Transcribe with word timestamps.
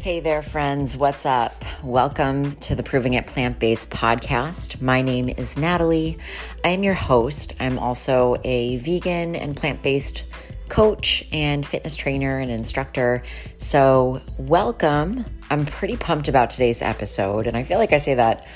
Hey 0.00 0.20
there, 0.20 0.40
friends. 0.40 0.96
What's 0.96 1.26
up? 1.26 1.62
Welcome 1.82 2.56
to 2.56 2.74
the 2.74 2.82
Proving 2.82 3.12
It 3.12 3.26
Plant 3.26 3.58
Based 3.58 3.90
podcast. 3.90 4.80
My 4.80 5.02
name 5.02 5.28
is 5.28 5.58
Natalie. 5.58 6.16
I 6.64 6.70
am 6.70 6.82
your 6.82 6.94
host. 6.94 7.52
I'm 7.60 7.78
also 7.78 8.38
a 8.42 8.78
vegan 8.78 9.36
and 9.36 9.54
plant 9.54 9.82
based 9.82 10.24
coach 10.70 11.22
and 11.32 11.66
fitness 11.66 11.98
trainer 11.98 12.38
and 12.38 12.50
instructor. 12.50 13.22
So, 13.58 14.22
welcome. 14.38 15.26
I'm 15.50 15.66
pretty 15.66 15.98
pumped 15.98 16.28
about 16.28 16.48
today's 16.48 16.80
episode. 16.80 17.46
And 17.46 17.54
I 17.54 17.64
feel 17.64 17.76
like 17.76 17.92
I 17.92 17.98
say 17.98 18.14
that 18.14 18.46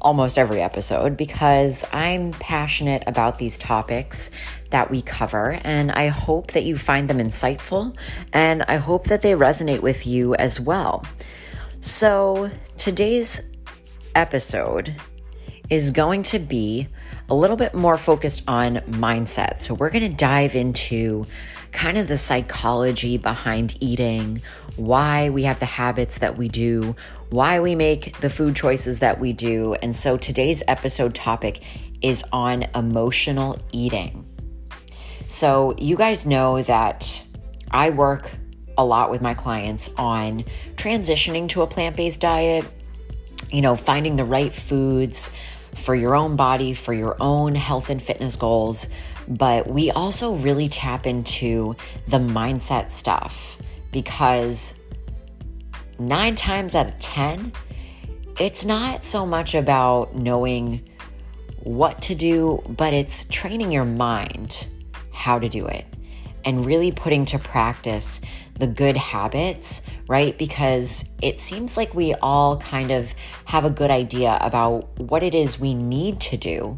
almost 0.00 0.36
every 0.36 0.60
episode 0.60 1.16
because 1.16 1.84
I'm 1.92 2.32
passionate 2.32 3.04
about 3.06 3.38
these 3.38 3.56
topics 3.56 4.30
that 4.70 4.90
we 4.90 5.02
cover. 5.02 5.58
And 5.62 5.90
I 5.90 6.08
hope 6.08 6.52
that 6.52 6.64
you 6.64 6.76
find 6.76 7.08
them 7.08 7.18
insightful 7.18 7.96
and 8.32 8.62
I 8.62 8.76
hope 8.76 9.04
that 9.04 9.22
they 9.22 9.32
resonate 9.32 9.80
with 9.80 10.06
you 10.06 10.34
as 10.34 10.60
well. 10.60 11.04
So, 11.80 12.50
today's 12.76 13.40
episode 14.14 14.96
is 15.70 15.90
going 15.90 16.24
to 16.24 16.38
be 16.38 16.88
a 17.28 17.34
little 17.34 17.56
bit 17.56 17.72
more 17.72 17.96
focused 17.96 18.42
on 18.48 18.76
mindset. 18.88 19.60
So, 19.60 19.74
we're 19.74 19.90
going 19.90 20.10
to 20.10 20.16
dive 20.16 20.56
into 20.56 21.26
kind 21.72 21.98
of 21.98 22.08
the 22.08 22.18
psychology 22.18 23.16
behind 23.16 23.76
eating, 23.80 24.42
why 24.76 25.30
we 25.30 25.44
have 25.44 25.60
the 25.60 25.66
habits 25.66 26.18
that 26.18 26.36
we 26.36 26.48
do, 26.48 26.96
why 27.30 27.60
we 27.60 27.74
make 27.74 28.18
the 28.20 28.30
food 28.30 28.56
choices 28.56 29.00
that 29.00 29.20
we 29.20 29.32
do. 29.32 29.74
And 29.74 29.94
so 29.94 30.16
today's 30.16 30.62
episode 30.66 31.14
topic 31.14 31.62
is 32.00 32.24
on 32.32 32.64
emotional 32.74 33.58
eating. 33.72 34.27
So, 35.28 35.74
you 35.76 35.94
guys 35.94 36.24
know 36.24 36.62
that 36.62 37.22
I 37.70 37.90
work 37.90 38.30
a 38.78 38.84
lot 38.84 39.10
with 39.10 39.20
my 39.20 39.34
clients 39.34 39.90
on 39.98 40.42
transitioning 40.76 41.50
to 41.50 41.60
a 41.60 41.66
plant 41.66 41.96
based 41.96 42.22
diet, 42.22 42.64
you 43.50 43.60
know, 43.60 43.76
finding 43.76 44.16
the 44.16 44.24
right 44.24 44.54
foods 44.54 45.30
for 45.74 45.94
your 45.94 46.14
own 46.14 46.36
body, 46.36 46.72
for 46.72 46.94
your 46.94 47.14
own 47.20 47.54
health 47.54 47.90
and 47.90 48.02
fitness 48.02 48.36
goals. 48.36 48.88
But 49.28 49.68
we 49.68 49.90
also 49.90 50.32
really 50.32 50.66
tap 50.70 51.06
into 51.06 51.76
the 52.06 52.16
mindset 52.16 52.90
stuff 52.90 53.58
because 53.92 54.80
nine 55.98 56.36
times 56.36 56.74
out 56.74 56.86
of 56.86 56.98
10, 57.00 57.52
it's 58.40 58.64
not 58.64 59.04
so 59.04 59.26
much 59.26 59.54
about 59.54 60.16
knowing 60.16 60.88
what 61.58 62.00
to 62.00 62.14
do, 62.14 62.62
but 62.66 62.94
it's 62.94 63.24
training 63.24 63.70
your 63.70 63.84
mind 63.84 64.68
how 65.18 65.38
to 65.38 65.48
do 65.48 65.66
it 65.66 65.84
and 66.44 66.64
really 66.64 66.92
putting 66.92 67.24
to 67.26 67.38
practice 67.38 68.20
the 68.58 68.66
good 68.66 68.96
habits, 68.96 69.82
right? 70.08 70.36
Because 70.38 71.04
it 71.20 71.40
seems 71.40 71.76
like 71.76 71.94
we 71.94 72.14
all 72.14 72.56
kind 72.58 72.90
of 72.90 73.12
have 73.44 73.64
a 73.64 73.70
good 73.70 73.90
idea 73.90 74.38
about 74.40 74.98
what 74.98 75.22
it 75.22 75.34
is 75.34 75.60
we 75.60 75.74
need 75.74 76.20
to 76.20 76.36
do 76.36 76.76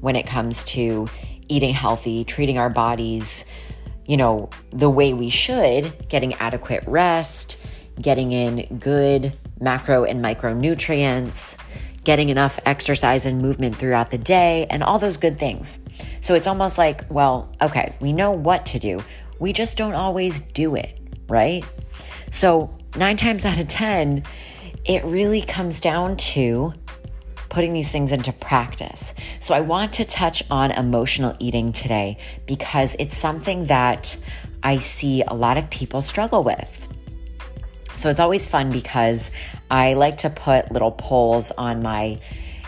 when 0.00 0.16
it 0.16 0.26
comes 0.26 0.64
to 0.64 1.08
eating 1.48 1.74
healthy, 1.74 2.24
treating 2.24 2.58
our 2.58 2.70
bodies, 2.70 3.44
you 4.06 4.16
know, 4.16 4.50
the 4.70 4.90
way 4.90 5.12
we 5.12 5.28
should, 5.28 6.08
getting 6.08 6.34
adequate 6.34 6.84
rest, 6.86 7.56
getting 8.00 8.32
in 8.32 8.78
good 8.78 9.36
macro 9.60 10.04
and 10.04 10.24
micronutrients, 10.24 11.56
getting 12.04 12.28
enough 12.28 12.58
exercise 12.64 13.26
and 13.26 13.42
movement 13.42 13.76
throughout 13.76 14.10
the 14.10 14.18
day, 14.18 14.66
and 14.70 14.82
all 14.82 14.98
those 14.98 15.16
good 15.16 15.38
things. 15.38 15.86
So 16.26 16.34
it's 16.34 16.48
almost 16.48 16.76
like, 16.76 17.04
well, 17.08 17.48
okay, 17.62 17.94
we 18.00 18.12
know 18.12 18.32
what 18.32 18.66
to 18.66 18.80
do. 18.80 19.00
We 19.38 19.52
just 19.52 19.78
don't 19.78 19.94
always 19.94 20.40
do 20.40 20.74
it, 20.74 20.98
right? 21.28 21.64
So, 22.32 22.76
nine 22.96 23.16
times 23.16 23.46
out 23.46 23.60
of 23.60 23.68
10, 23.68 24.24
it 24.84 25.04
really 25.04 25.40
comes 25.40 25.78
down 25.78 26.16
to 26.34 26.72
putting 27.48 27.72
these 27.72 27.92
things 27.92 28.10
into 28.10 28.32
practice. 28.32 29.14
So, 29.38 29.54
I 29.54 29.60
want 29.60 29.92
to 29.92 30.04
touch 30.04 30.42
on 30.50 30.72
emotional 30.72 31.36
eating 31.38 31.72
today 31.72 32.18
because 32.44 32.96
it's 32.98 33.16
something 33.16 33.66
that 33.66 34.16
I 34.64 34.78
see 34.78 35.22
a 35.22 35.32
lot 35.32 35.56
of 35.56 35.70
people 35.70 36.00
struggle 36.00 36.42
with. 36.42 36.88
So, 37.94 38.10
it's 38.10 38.18
always 38.18 38.48
fun 38.48 38.72
because 38.72 39.30
I 39.70 39.94
like 39.94 40.16
to 40.18 40.30
put 40.30 40.72
little 40.72 40.90
polls 40.90 41.52
on 41.52 41.84
my 41.84 42.18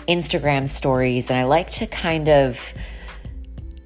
Instagram 0.07 0.69
stories 0.69 1.29
and 1.29 1.41
I 1.41 1.43
like 1.43 1.71
to 1.71 1.89
kind 1.89 2.29
of 2.29 2.73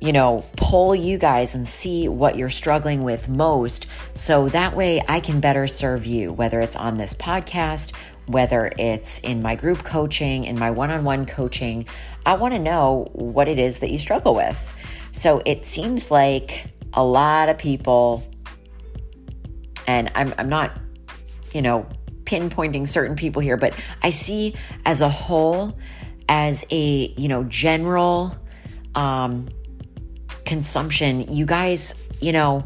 you 0.03 0.13
know, 0.13 0.45
poll 0.57 0.97
you 0.97 1.17
guys 1.17 1.55
and 1.55 1.69
see 1.69 2.09
what 2.09 2.37
you're 2.37 2.51
struggling 2.51 3.05
with 3.05 3.29
most. 3.29 3.87
So 4.15 4.49
that 4.49 4.75
way 4.75 5.01
I 5.07 5.21
can 5.21 5.39
better 5.39 5.69
serve 5.69 6.07
you, 6.07 6.33
whether 6.33 6.61
it's 6.61 6.75
on 6.75 6.97
this 6.97 7.15
podcast, 7.15 7.93
whether 8.27 8.73
it's 8.79 9.21
in 9.21 9.43
my 9.43 9.55
group 9.55 9.85
coaching, 9.85 10.43
in 10.43 10.59
my 10.59 10.73
one 10.73 10.91
on 10.91 11.05
one 11.05 11.25
coaching. 11.25 11.87
I 12.27 12.35
want 12.35 12.53
to 12.53 12.59
know 12.59 13.11
what 13.13 13.47
it 13.47 13.61
is 13.61 13.79
that 13.79 13.93
you 13.93 13.99
struggle 14.01 14.35
with. 14.35 14.69
So 15.13 15.41
it 15.47 15.67
seems 15.67 16.11
like 16.11 16.67
a 16.93 17.05
lot 17.05 17.49
of 17.49 17.57
people, 17.57 18.29
and 19.87 20.11
I'm, 20.17 20.35
I'm 20.37 20.49
not, 20.49 20.81
you 21.53 21.63
know, 21.63 21.87
pinpointing 22.25 22.89
certain 22.89 23.15
people 23.15 23.41
here, 23.41 23.57
but 23.57 23.73
I 24.03 24.11
see 24.11 24.57
as 24.85 25.01
a 25.01 25.09
whole, 25.09 25.79
as 26.29 26.65
a, 26.73 27.15
you 27.17 27.29
know, 27.29 27.45
general, 27.45 28.37
um, 28.97 29.49
consumption, 30.45 31.33
you 31.33 31.47
guys, 31.47 31.95
you 32.21 32.33
know, 32.33 32.65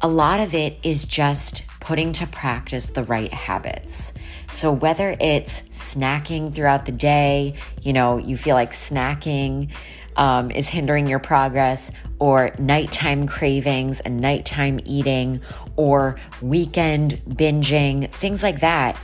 a 0.00 0.08
lot 0.08 0.40
of 0.40 0.54
it 0.54 0.78
is 0.82 1.04
just 1.04 1.64
putting 1.80 2.12
to 2.12 2.26
practice 2.26 2.90
the 2.90 3.04
right 3.04 3.32
habits. 3.32 4.12
So, 4.48 4.72
whether 4.72 5.16
it's 5.20 5.60
snacking 5.70 6.54
throughout 6.54 6.86
the 6.86 6.92
day, 6.92 7.54
you 7.80 7.92
know, 7.92 8.18
you 8.18 8.36
feel 8.36 8.54
like 8.54 8.72
snacking 8.72 9.70
um, 10.16 10.50
is 10.50 10.68
hindering 10.68 11.06
your 11.06 11.18
progress, 11.18 11.90
or 12.18 12.54
nighttime 12.58 13.26
cravings 13.26 14.00
and 14.00 14.20
nighttime 14.20 14.78
eating, 14.84 15.40
or 15.76 16.16
weekend 16.40 17.22
binging, 17.28 18.10
things 18.10 18.42
like 18.42 18.60
that, 18.60 18.96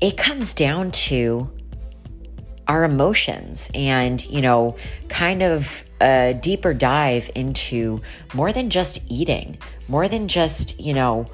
it 0.00 0.16
comes 0.16 0.52
down 0.52 0.90
to 0.90 1.50
our 2.68 2.84
emotions 2.84 3.70
and, 3.74 4.24
you 4.26 4.42
know, 4.42 4.76
kind 5.08 5.42
of 5.42 5.84
a 6.00 6.38
deeper 6.42 6.74
dive 6.74 7.30
into 7.34 8.00
more 8.34 8.52
than 8.52 8.70
just 8.70 9.00
eating, 9.08 9.58
more 9.88 10.08
than 10.08 10.28
just, 10.28 10.78
you 10.80 10.94
know, 10.94 11.26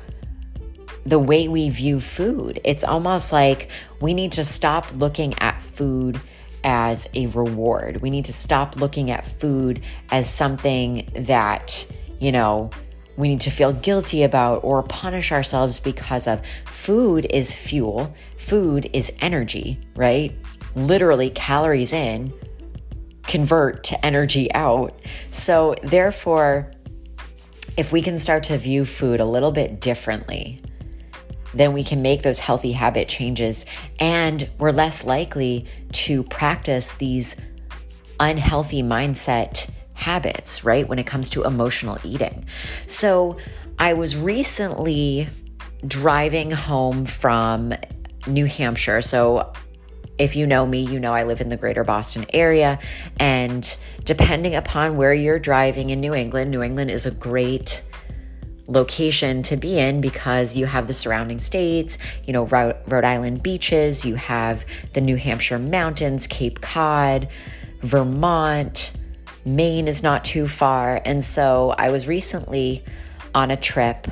the 1.04 1.18
way 1.18 1.48
we 1.48 1.68
view 1.68 2.00
food. 2.00 2.60
It's 2.64 2.84
almost 2.84 3.32
like 3.32 3.70
we 4.00 4.14
need 4.14 4.32
to 4.32 4.44
stop 4.44 4.86
looking 4.94 5.38
at 5.38 5.60
food 5.60 6.20
as 6.64 7.08
a 7.14 7.26
reward. 7.26 8.00
We 8.00 8.10
need 8.10 8.26
to 8.26 8.32
stop 8.32 8.76
looking 8.76 9.10
at 9.10 9.26
food 9.26 9.82
as 10.10 10.32
something 10.32 11.10
that, 11.14 11.84
you 12.20 12.30
know, 12.30 12.70
we 13.16 13.28
need 13.28 13.40
to 13.40 13.50
feel 13.50 13.72
guilty 13.72 14.22
about 14.22 14.64
or 14.64 14.82
punish 14.84 15.32
ourselves 15.32 15.80
because 15.80 16.26
of. 16.26 16.40
Food 16.66 17.26
is 17.30 17.54
fuel, 17.54 18.14
food 18.38 18.88
is 18.92 19.12
energy, 19.20 19.78
right? 19.96 20.34
Literally, 20.74 21.30
calories 21.30 21.92
in 21.92 22.32
convert 23.24 23.84
to 23.84 24.04
energy 24.04 24.52
out. 24.52 24.98
So, 25.30 25.74
therefore, 25.82 26.70
if 27.76 27.92
we 27.92 28.02
can 28.02 28.18
start 28.18 28.44
to 28.44 28.58
view 28.58 28.84
food 28.84 29.20
a 29.20 29.24
little 29.24 29.52
bit 29.52 29.80
differently, 29.80 30.60
then 31.54 31.72
we 31.72 31.84
can 31.84 32.02
make 32.02 32.22
those 32.22 32.38
healthy 32.38 32.72
habit 32.72 33.08
changes 33.08 33.66
and 33.98 34.48
we're 34.58 34.72
less 34.72 35.04
likely 35.04 35.66
to 35.92 36.22
practice 36.24 36.94
these 36.94 37.36
unhealthy 38.18 38.82
mindset 38.82 39.68
habits, 39.94 40.64
right? 40.64 40.88
When 40.88 40.98
it 40.98 41.06
comes 41.06 41.30
to 41.30 41.44
emotional 41.44 41.98
eating. 42.04 42.46
So, 42.86 43.38
I 43.78 43.94
was 43.94 44.16
recently 44.16 45.28
driving 45.86 46.50
home 46.50 47.04
from 47.04 47.74
New 48.26 48.46
Hampshire. 48.46 49.00
So, 49.00 49.52
if 50.18 50.36
you 50.36 50.46
know 50.46 50.66
me, 50.66 50.82
you 50.82 51.00
know 51.00 51.12
I 51.12 51.24
live 51.24 51.40
in 51.40 51.48
the 51.48 51.56
greater 51.56 51.84
Boston 51.84 52.26
area. 52.32 52.78
And 53.18 53.76
depending 54.04 54.54
upon 54.54 54.96
where 54.96 55.14
you're 55.14 55.38
driving 55.38 55.90
in 55.90 56.00
New 56.00 56.14
England, 56.14 56.50
New 56.50 56.62
England 56.62 56.90
is 56.90 57.06
a 57.06 57.10
great 57.10 57.82
location 58.68 59.42
to 59.42 59.56
be 59.56 59.78
in 59.78 60.00
because 60.00 60.56
you 60.56 60.66
have 60.66 60.86
the 60.86 60.94
surrounding 60.94 61.38
states, 61.38 61.98
you 62.24 62.32
know, 62.32 62.46
Rhode 62.46 63.04
Island 63.04 63.42
beaches, 63.42 64.04
you 64.04 64.14
have 64.14 64.64
the 64.92 65.00
New 65.00 65.16
Hampshire 65.16 65.58
mountains, 65.58 66.26
Cape 66.26 66.60
Cod, 66.60 67.28
Vermont, 67.80 68.92
Maine 69.44 69.88
is 69.88 70.02
not 70.02 70.24
too 70.24 70.46
far. 70.46 71.02
And 71.04 71.24
so 71.24 71.74
I 71.76 71.90
was 71.90 72.06
recently 72.06 72.84
on 73.34 73.50
a 73.50 73.56
trip 73.56 74.06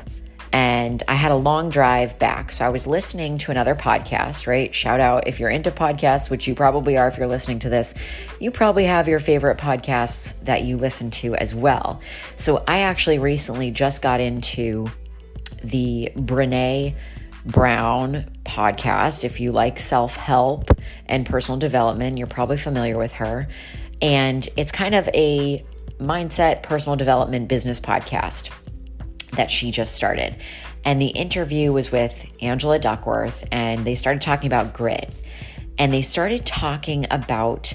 and 0.52 1.02
I 1.06 1.14
had 1.14 1.30
a 1.30 1.36
long 1.36 1.70
drive 1.70 2.18
back. 2.18 2.50
So 2.52 2.64
I 2.64 2.70
was 2.70 2.86
listening 2.86 3.38
to 3.38 3.50
another 3.50 3.74
podcast, 3.74 4.46
right? 4.46 4.74
Shout 4.74 5.00
out 5.00 5.28
if 5.28 5.38
you're 5.38 5.50
into 5.50 5.70
podcasts, 5.70 6.28
which 6.28 6.48
you 6.48 6.54
probably 6.54 6.96
are 6.96 7.06
if 7.08 7.18
you're 7.18 7.28
listening 7.28 7.60
to 7.60 7.68
this, 7.68 7.94
you 8.40 8.50
probably 8.50 8.84
have 8.84 9.06
your 9.06 9.20
favorite 9.20 9.58
podcasts 9.58 10.38
that 10.44 10.62
you 10.62 10.76
listen 10.76 11.10
to 11.12 11.36
as 11.36 11.54
well. 11.54 12.00
So 12.36 12.64
I 12.66 12.80
actually 12.80 13.18
recently 13.18 13.70
just 13.70 14.02
got 14.02 14.20
into 14.20 14.90
the 15.62 16.10
Brene 16.16 16.96
Brown 17.46 18.30
podcast. 18.44 19.24
If 19.24 19.40
you 19.40 19.52
like 19.52 19.78
self 19.78 20.16
help 20.16 20.70
and 21.06 21.24
personal 21.24 21.58
development, 21.58 22.18
you're 22.18 22.26
probably 22.26 22.56
familiar 22.56 22.98
with 22.98 23.12
her. 23.12 23.46
And 24.02 24.48
it's 24.56 24.72
kind 24.72 24.94
of 24.94 25.08
a 25.14 25.64
mindset, 26.00 26.62
personal 26.62 26.96
development 26.96 27.48
business 27.48 27.78
podcast 27.78 28.50
that 29.40 29.50
she 29.50 29.70
just 29.70 29.94
started. 29.94 30.36
And 30.84 31.00
the 31.00 31.06
interview 31.06 31.72
was 31.72 31.90
with 31.90 32.26
Angela 32.42 32.78
Duckworth, 32.78 33.42
and 33.50 33.86
they 33.86 33.94
started 33.94 34.20
talking 34.20 34.48
about 34.48 34.74
grit. 34.74 35.10
And 35.78 35.90
they 35.90 36.02
started 36.02 36.44
talking 36.44 37.06
about 37.10 37.72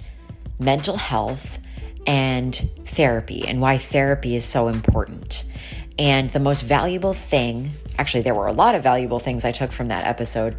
mental 0.59 0.95
health 0.95 1.57
and 2.05 2.69
therapy 2.85 3.47
and 3.47 3.61
why 3.61 3.79
therapy 3.79 4.35
is 4.35 4.45
so 4.45 4.67
important. 4.67 5.43
And 5.97 6.29
the 6.29 6.39
most 6.39 6.61
valuable 6.61 7.15
thing, 7.15 7.71
actually, 7.97 8.21
there 8.21 8.35
were 8.35 8.45
a 8.45 8.53
lot 8.53 8.75
of 8.75 8.83
valuable 8.83 9.19
things 9.19 9.43
I 9.43 9.51
took 9.51 9.71
from 9.71 9.87
that 9.87 10.05
episode, 10.05 10.57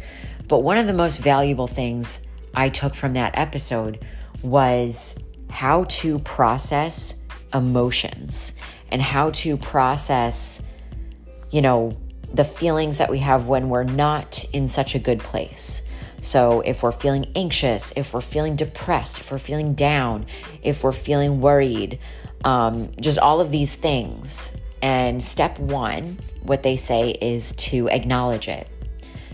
but 0.49 0.59
one 0.59 0.77
of 0.77 0.87
the 0.87 0.93
most 0.93 1.19
valuable 1.19 1.67
things 1.67 2.19
I 2.53 2.67
took 2.67 2.95
from 2.95 3.13
that 3.13 3.37
episode 3.37 4.05
was 4.43 5.17
how 5.49 5.85
to 6.01 6.19
process 6.19 7.15
emotions 7.53 8.53
and 8.91 9.01
how 9.01 9.29
to 9.31 9.55
process, 9.55 10.61
you 11.51 11.61
know, 11.61 11.97
the 12.33 12.43
feelings 12.43 12.97
that 12.97 13.09
we 13.09 13.19
have 13.19 13.47
when 13.47 13.69
we're 13.69 13.83
not 13.83 14.43
in 14.53 14.69
such 14.69 14.95
a 14.95 14.99
good 14.99 15.19
place. 15.19 15.81
So, 16.19 16.61
if 16.61 16.81
we're 16.81 16.91
feeling 16.91 17.31
anxious, 17.35 17.93
if 17.95 18.13
we're 18.13 18.21
feeling 18.21 18.55
depressed, 18.55 19.19
if 19.19 19.31
we're 19.31 19.37
feeling 19.37 19.75
down, 19.75 20.25
if 20.63 20.83
we're 20.83 20.91
feeling 20.91 21.41
worried, 21.41 21.99
um, 22.43 22.91
just 22.99 23.19
all 23.19 23.39
of 23.39 23.51
these 23.51 23.75
things. 23.75 24.51
And 24.81 25.23
step 25.23 25.59
one, 25.59 26.17
what 26.41 26.63
they 26.63 26.75
say 26.75 27.11
is 27.11 27.51
to 27.53 27.87
acknowledge 27.89 28.47
it. 28.47 28.67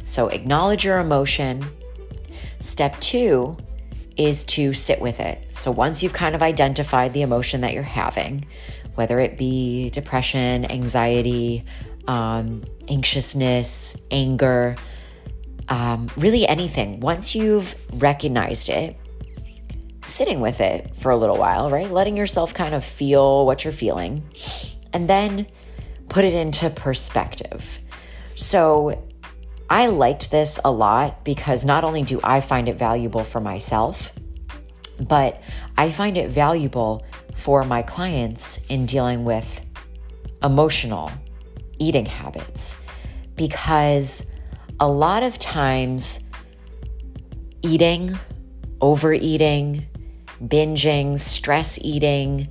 So, 0.03 0.27
acknowledge 0.27 0.83
your 0.83 0.99
emotion. 0.99 1.65
Step 2.59 2.99
two 2.99 3.57
is 4.17 4.45
to 4.45 4.73
sit 4.73 5.01
with 5.01 5.19
it. 5.19 5.55
So, 5.55 5.71
once 5.71 6.03
you've 6.03 6.13
kind 6.13 6.35
of 6.35 6.43
identified 6.43 7.13
the 7.13 7.21
emotion 7.21 7.61
that 7.61 7.73
you're 7.73 7.83
having, 7.83 8.45
whether 8.95 9.19
it 9.19 9.37
be 9.37 9.89
depression, 9.89 10.69
anxiety, 10.69 11.63
um, 12.07 12.63
anxiousness, 12.87 13.97
anger, 14.11 14.75
um, 15.69 16.09
really 16.17 16.47
anything. 16.47 16.99
Once 16.99 17.35
you've 17.35 17.75
recognized 18.01 18.69
it, 18.69 18.97
sitting 20.03 20.41
with 20.41 20.59
it 20.59 20.95
for 20.97 21.11
a 21.11 21.17
little 21.17 21.37
while, 21.37 21.69
right? 21.69 21.89
Letting 21.89 22.17
yourself 22.17 22.53
kind 22.53 22.73
of 22.73 22.83
feel 22.83 23.45
what 23.45 23.63
you're 23.63 23.73
feeling, 23.73 24.23
and 24.91 25.09
then 25.09 25.47
put 26.09 26.25
it 26.25 26.33
into 26.33 26.69
perspective. 26.69 27.79
So, 28.35 29.01
I 29.69 29.87
liked 29.87 30.29
this 30.29 30.59
a 30.63 30.71
lot 30.71 31.23
because 31.23 31.65
not 31.65 31.83
only 31.83 32.03
do 32.03 32.19
I 32.23 32.41
find 32.41 32.67
it 32.67 32.77
valuable 32.77 33.23
for 33.23 33.39
myself, 33.39 34.13
but 34.99 35.41
I 35.77 35.89
find 35.89 36.17
it 36.17 36.29
valuable 36.29 37.05
for 37.33 37.63
my 37.63 37.81
clients 37.81 38.59
in 38.67 38.85
dealing 38.85 39.25
with 39.25 39.61
emotional 40.43 41.11
eating 41.79 42.05
habits 42.05 42.77
because 43.35 44.29
a 44.79 44.87
lot 44.87 45.23
of 45.23 45.39
times 45.39 46.29
eating, 47.61 48.17
overeating, 48.81 49.85
binging, 50.43 51.17
stress 51.17 51.79
eating, 51.81 52.49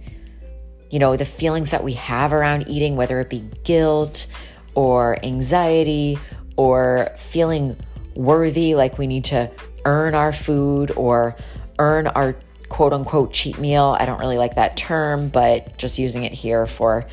you 0.91 0.99
know, 0.99 1.17
the 1.17 1.25
feelings 1.25 1.71
that 1.71 1.85
we 1.85 1.95
have 1.95 2.33
around 2.33 2.69
eating, 2.69 2.97
whether 2.97 3.21
it 3.21 3.31
be 3.31 3.41
guilt 3.65 4.27
or 4.75 5.19
anxiety 5.25 6.19
or 6.57 7.11
feeling 7.17 7.77
worthy, 8.15 8.75
like 8.75 8.99
we 8.99 9.07
need 9.07 9.25
to 9.25 9.51
earn 9.85 10.15
our 10.15 10.33
food 10.33 10.93
or 10.97 11.37
earn 11.79 12.07
our 12.07 12.37
quote 12.69 12.93
unquote 12.93 13.33
cheat 13.33 13.59
meal. 13.59 13.97
I 13.99 14.07
don't 14.07 14.19
really 14.19 14.39
like 14.39 14.55
that 14.57 14.77
term, 14.77 15.29
but 15.29 15.77
just 15.77 15.99
using 15.99 16.25
it 16.25 16.33
here 16.33 16.67
for, 16.67 17.07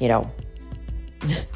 you 0.00 0.08
know, 0.08 0.30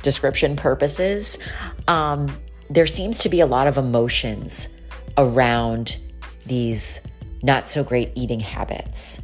description 0.03 0.57
purposes. 0.57 1.39
Um, 1.87 2.37
there 2.71 2.87
seems 2.87 3.21
to 3.21 3.29
be 3.29 3.41
a 3.41 3.47
lot 3.47 3.67
of 3.67 3.79
emotions 3.79 4.69
around 5.17 5.99
these 6.47 7.07
not 7.43 7.71
so 7.71 7.85
great 7.85 8.13
eating 8.15 8.41
habits. 8.41 9.23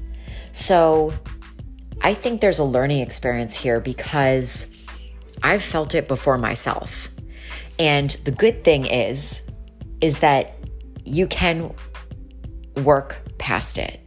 So 0.53 1.13
I 2.03 2.15
think 2.15 2.41
there's 2.41 2.59
a 2.59 2.65
learning 2.65 3.01
experience 3.01 3.57
here 3.57 3.81
because 3.81 4.77
I've 5.43 5.63
felt 5.63 5.95
it 5.95 6.09
before 6.09 6.39
myself. 6.39 7.09
And 7.79 8.11
the 8.11 8.31
good 8.31 8.65
thing 8.65 8.87
is 8.87 9.49
is 10.01 10.21
that 10.21 10.57
you 11.05 11.27
can 11.27 11.75
work 12.83 13.21
past 13.39 13.79
it. 13.79 14.01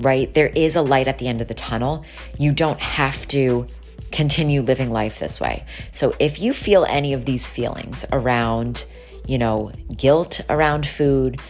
Right? 0.00 0.32
There 0.32 0.48
is 0.48 0.76
a 0.76 0.82
light 0.82 1.08
at 1.08 1.18
the 1.18 1.28
end 1.28 1.42
of 1.42 1.48
the 1.48 1.54
tunnel. 1.54 2.04
You 2.38 2.52
don't 2.52 2.80
have 2.80 3.28
to 3.28 3.66
continue 4.12 4.62
living 4.62 4.90
life 4.90 5.18
this 5.18 5.40
way. 5.40 5.64
So 5.92 6.14
if 6.18 6.40
you 6.40 6.52
feel 6.52 6.84
any 6.84 7.12
of 7.12 7.24
these 7.24 7.48
feelings 7.48 8.04
around, 8.12 8.84
you 9.26 9.38
know, 9.38 9.72
guilt 9.96 10.40
around 10.48 10.86
food, 10.86 11.40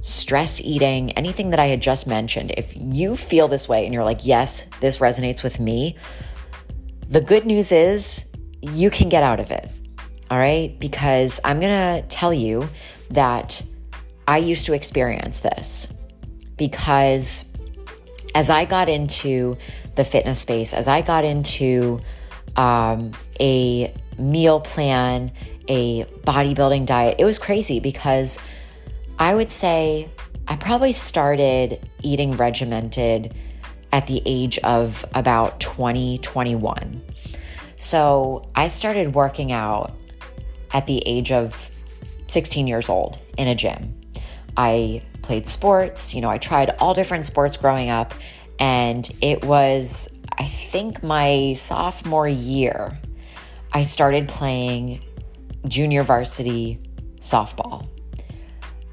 stress 0.00 0.60
eating, 0.60 1.12
anything 1.12 1.50
that 1.50 1.60
I 1.60 1.66
had 1.66 1.80
just 1.80 2.06
mentioned, 2.06 2.52
if 2.56 2.72
you 2.76 3.16
feel 3.16 3.48
this 3.48 3.68
way 3.68 3.84
and 3.84 3.94
you're 3.94 4.04
like, 4.04 4.24
yes, 4.24 4.66
this 4.80 4.98
resonates 4.98 5.42
with 5.42 5.60
me, 5.60 5.96
the 7.08 7.20
good 7.20 7.46
news 7.46 7.72
is 7.72 8.24
you 8.60 8.90
can 8.90 9.08
get 9.08 9.22
out 9.22 9.40
of 9.40 9.50
it. 9.50 9.70
All 10.30 10.38
right. 10.38 10.78
Because 10.78 11.40
I'm 11.44 11.60
going 11.60 12.02
to 12.02 12.08
tell 12.08 12.34
you 12.34 12.68
that 13.10 13.62
I 14.26 14.38
used 14.38 14.66
to 14.66 14.74
experience 14.74 15.40
this 15.40 15.88
because 16.56 17.50
as 18.34 18.50
I 18.50 18.66
got 18.66 18.88
into 18.88 19.56
the 19.98 20.04
fitness 20.04 20.38
space, 20.38 20.72
as 20.72 20.86
I 20.86 21.02
got 21.02 21.24
into 21.24 22.00
um, 22.54 23.12
a 23.40 23.92
meal 24.16 24.60
plan, 24.60 25.32
a 25.66 26.04
bodybuilding 26.04 26.86
diet, 26.86 27.16
it 27.18 27.24
was 27.24 27.38
crazy 27.40 27.80
because 27.80 28.38
I 29.18 29.34
would 29.34 29.50
say 29.50 30.08
I 30.46 30.54
probably 30.54 30.92
started 30.92 31.80
eating 32.00 32.36
regimented 32.36 33.34
at 33.92 34.06
the 34.06 34.22
age 34.24 34.58
of 34.58 35.04
about 35.14 35.58
20, 35.58 36.18
21. 36.18 37.02
So 37.76 38.48
I 38.54 38.68
started 38.68 39.14
working 39.14 39.50
out 39.50 39.96
at 40.72 40.86
the 40.86 41.02
age 41.06 41.32
of 41.32 41.70
16 42.28 42.68
years 42.68 42.88
old 42.88 43.18
in 43.36 43.48
a 43.48 43.54
gym. 43.56 44.00
I 44.56 45.02
played 45.22 45.48
sports, 45.48 46.14
you 46.14 46.20
know, 46.20 46.30
I 46.30 46.38
tried 46.38 46.70
all 46.78 46.94
different 46.94 47.26
sports 47.26 47.56
growing 47.56 47.90
up, 47.90 48.14
and 48.58 49.10
it 49.20 49.44
was, 49.44 50.08
I 50.36 50.44
think, 50.44 51.02
my 51.02 51.52
sophomore 51.54 52.28
year, 52.28 52.98
I 53.72 53.82
started 53.82 54.28
playing 54.28 55.04
junior 55.66 56.02
varsity 56.02 56.80
softball. 57.20 57.86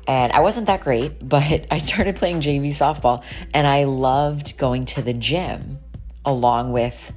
And 0.08 0.32
I 0.34 0.42
wasn't 0.42 0.68
that 0.68 0.82
great, 0.82 1.28
but 1.28 1.66
I 1.72 1.78
started 1.78 2.16
playing 2.16 2.42
JV 2.42 2.70
softball 2.70 3.24
and 3.54 3.66
I 3.66 3.86
loved 3.86 4.58
going 4.58 4.86
to 4.86 5.02
the 5.02 5.14
gym 5.14 5.80
along 6.26 6.72
with 6.72 7.14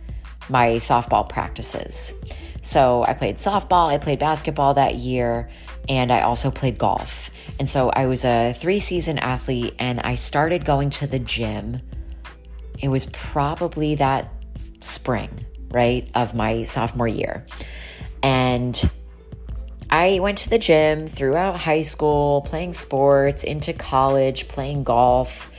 my 0.49 0.73
softball 0.77 1.29
practices. 1.29 2.15
So 2.63 3.05
I 3.07 3.15
played 3.15 3.37
softball, 3.37 3.89
I 3.89 3.99
played 3.99 4.19
basketball 4.19 4.75
that 4.75 4.97
year, 4.97 5.49
and 5.89 6.13
I 6.13 6.23
also 6.23 6.51
played 6.51 6.77
golf. 6.77 7.31
And 7.59 7.69
so 7.69 7.91
I 7.91 8.07
was 8.07 8.25
a 8.25 8.53
three 8.53 8.81
season 8.81 9.19
athlete 9.19 9.75
and 9.79 10.01
I 10.01 10.15
started 10.17 10.65
going 10.65 10.91
to 10.91 11.07
the 11.07 11.19
gym 11.19 11.81
it 12.81 12.89
was 12.89 13.07
probably 13.07 13.97
that 13.97 14.33
spring, 14.81 15.47
right, 15.71 16.09
of 16.15 16.35
my 16.35 16.65
sophomore 16.65 17.09
year. 17.09 17.47
And 18.23 18.91
I 19.91 20.19
went 20.21 20.39
to 20.39 20.51
the 20.51 20.59
gym 20.59 21.07
throughout 21.07 21.59
high 21.59 21.83
school, 21.83 22.43
playing 22.43 22.75
sports, 22.75 23.45
into 23.45 23.73
college, 23.73 24.49
playing 24.49 24.85
golf. 24.85 25.51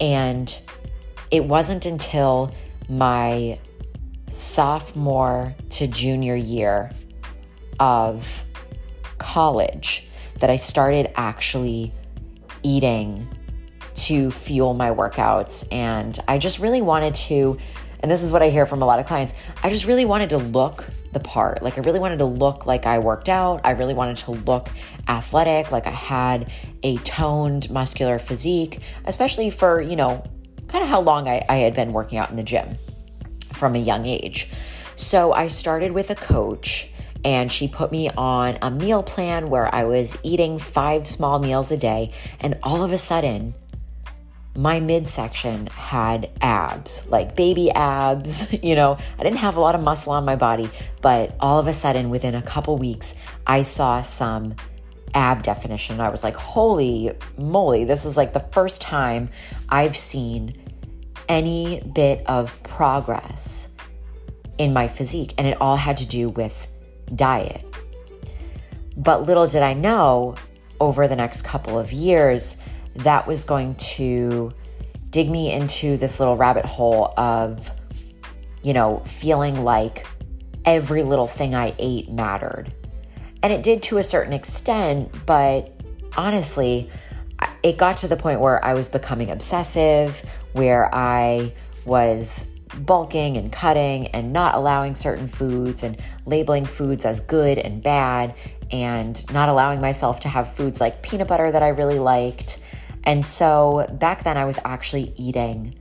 And 0.00 0.58
it 1.30 1.44
wasn't 1.44 1.86
until 1.86 2.54
my 2.88 3.58
sophomore 4.30 5.54
to 5.70 5.86
junior 5.86 6.34
year 6.34 6.90
of 7.78 8.44
college 9.18 10.06
that 10.40 10.50
I 10.50 10.56
started 10.56 11.12
actually 11.14 11.92
eating 12.62 13.28
to 13.94 14.30
fuel 14.30 14.74
my 14.74 14.90
workouts. 14.90 15.66
And 15.72 16.18
I 16.26 16.38
just 16.38 16.58
really 16.58 16.82
wanted 16.82 17.14
to, 17.14 17.58
and 18.00 18.10
this 18.10 18.22
is 18.22 18.32
what 18.32 18.42
I 18.42 18.50
hear 18.50 18.66
from 18.66 18.82
a 18.82 18.84
lot 18.84 18.98
of 18.98 19.06
clients, 19.06 19.34
I 19.62 19.70
just 19.70 19.86
really 19.86 20.04
wanted 20.04 20.30
to 20.30 20.38
look 20.38 20.86
the 21.12 21.20
part. 21.20 21.62
Like, 21.62 21.78
I 21.78 21.82
really 21.82 22.00
wanted 22.00 22.18
to 22.18 22.24
look 22.24 22.66
like 22.66 22.86
I 22.86 22.98
worked 22.98 23.28
out. 23.28 23.60
I 23.64 23.70
really 23.70 23.94
wanted 23.94 24.16
to 24.16 24.32
look 24.32 24.68
athletic, 25.08 25.70
like 25.70 25.86
I 25.86 25.90
had 25.90 26.52
a 26.82 26.96
toned, 26.98 27.70
muscular 27.70 28.18
physique, 28.18 28.80
especially 29.04 29.50
for, 29.50 29.80
you 29.80 29.96
know, 29.96 30.24
kind 30.66 30.82
of 30.82 30.90
how 30.90 31.00
long 31.00 31.28
I, 31.28 31.44
I 31.48 31.56
had 31.58 31.74
been 31.74 31.92
working 31.92 32.18
out 32.18 32.30
in 32.30 32.36
the 32.36 32.42
gym 32.42 32.78
from 33.52 33.76
a 33.76 33.78
young 33.78 34.06
age. 34.06 34.50
So 34.96 35.32
I 35.32 35.46
started 35.46 35.92
with 35.92 36.10
a 36.10 36.14
coach 36.16 36.88
and 37.24 37.50
she 37.50 37.68
put 37.68 37.90
me 37.90 38.10
on 38.10 38.58
a 38.60 38.70
meal 38.70 39.02
plan 39.02 39.48
where 39.48 39.72
I 39.74 39.84
was 39.84 40.16
eating 40.22 40.58
five 40.58 41.06
small 41.06 41.38
meals 41.38 41.70
a 41.70 41.76
day. 41.76 42.12
And 42.40 42.58
all 42.62 42.82
of 42.84 42.92
a 42.92 42.98
sudden, 42.98 43.54
my 44.56 44.78
midsection 44.78 45.66
had 45.66 46.30
abs, 46.40 47.06
like 47.08 47.36
baby 47.36 47.70
abs. 47.70 48.52
You 48.64 48.74
know, 48.76 48.96
I 49.18 49.22
didn't 49.22 49.38
have 49.38 49.56
a 49.56 49.60
lot 49.60 49.74
of 49.74 49.82
muscle 49.82 50.12
on 50.12 50.24
my 50.24 50.36
body, 50.36 50.70
but 51.02 51.34
all 51.38 51.58
of 51.58 51.66
a 51.66 51.74
sudden, 51.74 52.08
within 52.08 52.34
a 52.34 52.40
couple 52.40 52.78
weeks, 52.78 53.14
I 53.46 53.62
saw 53.62 54.00
some 54.00 54.54
ab 55.12 55.42
definition. 55.42 56.00
I 56.00 56.08
was 56.08 56.24
like, 56.24 56.36
holy 56.36 57.12
moly, 57.36 57.84
this 57.84 58.04
is 58.04 58.16
like 58.16 58.32
the 58.32 58.40
first 58.40 58.80
time 58.80 59.28
I've 59.68 59.96
seen 59.96 60.54
any 61.28 61.80
bit 61.80 62.26
of 62.26 62.60
progress 62.62 63.74
in 64.58 64.72
my 64.72 64.88
physique. 64.88 65.34
And 65.36 65.46
it 65.46 65.60
all 65.60 65.76
had 65.76 65.98
to 65.98 66.06
do 66.06 66.28
with 66.30 66.66
diet. 67.14 67.64
But 68.96 69.24
little 69.24 69.46
did 69.46 69.62
I 69.62 69.74
know 69.74 70.36
over 70.80 71.08
the 71.08 71.16
next 71.16 71.42
couple 71.42 71.78
of 71.78 71.92
years, 71.92 72.56
that 72.96 73.26
was 73.26 73.44
going 73.44 73.74
to 73.76 74.52
dig 75.10 75.30
me 75.30 75.52
into 75.52 75.96
this 75.96 76.18
little 76.18 76.36
rabbit 76.36 76.64
hole 76.64 77.14
of, 77.16 77.70
you 78.62 78.72
know, 78.72 79.00
feeling 79.06 79.62
like 79.64 80.06
every 80.64 81.02
little 81.02 81.26
thing 81.26 81.54
I 81.54 81.74
ate 81.78 82.10
mattered. 82.10 82.72
And 83.42 83.52
it 83.52 83.62
did 83.62 83.82
to 83.84 83.98
a 83.98 84.02
certain 84.02 84.32
extent, 84.32 85.14
but 85.26 85.72
honestly, 86.16 86.90
it 87.62 87.76
got 87.76 87.98
to 87.98 88.08
the 88.08 88.16
point 88.16 88.40
where 88.40 88.64
I 88.64 88.74
was 88.74 88.88
becoming 88.88 89.30
obsessive, 89.30 90.22
where 90.52 90.92
I 90.94 91.52
was 91.84 92.50
bulking 92.78 93.36
and 93.36 93.52
cutting 93.52 94.08
and 94.08 94.32
not 94.32 94.54
allowing 94.54 94.94
certain 94.94 95.28
foods 95.28 95.82
and 95.82 95.96
labeling 96.26 96.64
foods 96.64 97.04
as 97.04 97.20
good 97.20 97.58
and 97.58 97.82
bad 97.82 98.34
and 98.70 99.30
not 99.32 99.48
allowing 99.48 99.80
myself 99.80 100.20
to 100.20 100.28
have 100.28 100.52
foods 100.54 100.80
like 100.80 101.02
peanut 101.02 101.28
butter 101.28 101.52
that 101.52 101.62
I 101.62 101.68
really 101.68 101.98
liked. 101.98 102.58
And 103.04 103.24
so 103.24 103.86
back 103.92 104.24
then 104.24 104.36
I 104.36 104.44
was 104.44 104.58
actually 104.64 105.12
eating 105.16 105.76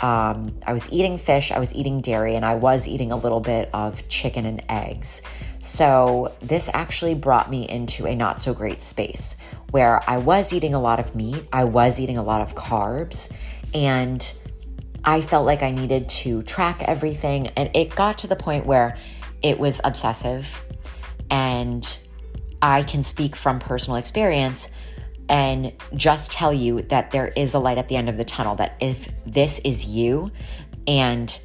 um, 0.00 0.56
I 0.64 0.72
was 0.72 0.90
eating 0.92 1.18
fish, 1.18 1.50
I 1.50 1.58
was 1.58 1.74
eating 1.74 2.00
dairy, 2.00 2.36
and 2.36 2.44
I 2.44 2.54
was 2.54 2.86
eating 2.86 3.10
a 3.10 3.16
little 3.16 3.40
bit 3.40 3.68
of 3.72 4.06
chicken 4.08 4.46
and 4.46 4.62
eggs. 4.68 5.22
So, 5.58 6.36
this 6.40 6.70
actually 6.72 7.14
brought 7.14 7.50
me 7.50 7.68
into 7.68 8.06
a 8.06 8.14
not 8.14 8.40
so 8.40 8.54
great 8.54 8.80
space 8.80 9.36
where 9.70 10.08
I 10.08 10.18
was 10.18 10.52
eating 10.52 10.74
a 10.74 10.80
lot 10.80 11.00
of 11.00 11.14
meat, 11.16 11.48
I 11.52 11.64
was 11.64 12.00
eating 12.00 12.16
a 12.16 12.22
lot 12.22 12.42
of 12.42 12.54
carbs, 12.54 13.32
and 13.74 14.32
I 15.04 15.20
felt 15.20 15.46
like 15.46 15.62
I 15.62 15.70
needed 15.70 16.08
to 16.10 16.42
track 16.42 16.82
everything. 16.82 17.48
And 17.48 17.70
it 17.74 17.94
got 17.94 18.18
to 18.18 18.28
the 18.28 18.36
point 18.36 18.66
where 18.66 18.96
it 19.42 19.58
was 19.58 19.80
obsessive. 19.82 20.64
And 21.30 21.98
I 22.62 22.82
can 22.82 23.02
speak 23.02 23.36
from 23.36 23.58
personal 23.58 23.96
experience 23.96 24.68
and 25.28 25.72
just 25.94 26.32
tell 26.32 26.52
you 26.52 26.82
that 26.82 27.10
there 27.10 27.28
is 27.28 27.54
a 27.54 27.58
light 27.58 27.78
at 27.78 27.88
the 27.88 27.96
end 27.96 28.08
of 28.08 28.16
the 28.16 28.24
tunnel. 28.24 28.54
That 28.56 28.76
if 28.80 29.08
this 29.26 29.58
is 29.60 29.84
you 29.84 30.30
and 30.86 31.38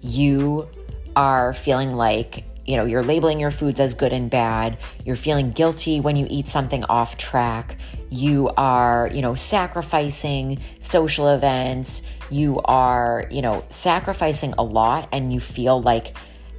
you 0.00 0.68
are 1.16 1.52
feeling 1.52 1.94
like 1.94 2.44
you 2.66 2.76
know 2.76 2.84
you're 2.84 3.02
labeling 3.02 3.40
your 3.40 3.50
foods 3.50 3.80
as 3.80 3.94
good 3.94 4.12
and 4.12 4.30
bad 4.30 4.78
you're 5.04 5.16
feeling 5.16 5.50
guilty 5.50 5.98
when 6.00 6.14
you 6.14 6.26
eat 6.30 6.48
something 6.48 6.84
off 6.84 7.16
track 7.16 7.76
you 8.10 8.48
are 8.56 9.10
you 9.12 9.22
know 9.22 9.34
sacrificing 9.34 10.58
social 10.80 11.28
events 11.28 12.02
you 12.30 12.60
are 12.64 13.26
you 13.30 13.42
know 13.42 13.64
sacrificing 13.70 14.54
a 14.56 14.62
lot 14.62 15.08
and 15.12 15.32
you 15.32 15.40
feel 15.40 15.82
like 15.82 16.16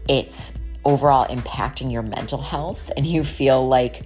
it's 0.10 0.54
overall 0.84 1.26
impacting 1.28 1.92
your 1.92 2.02
mental 2.02 2.42
health 2.42 2.92
and 2.98 3.06
you 3.06 3.24
feel 3.24 3.68
like 3.68 4.04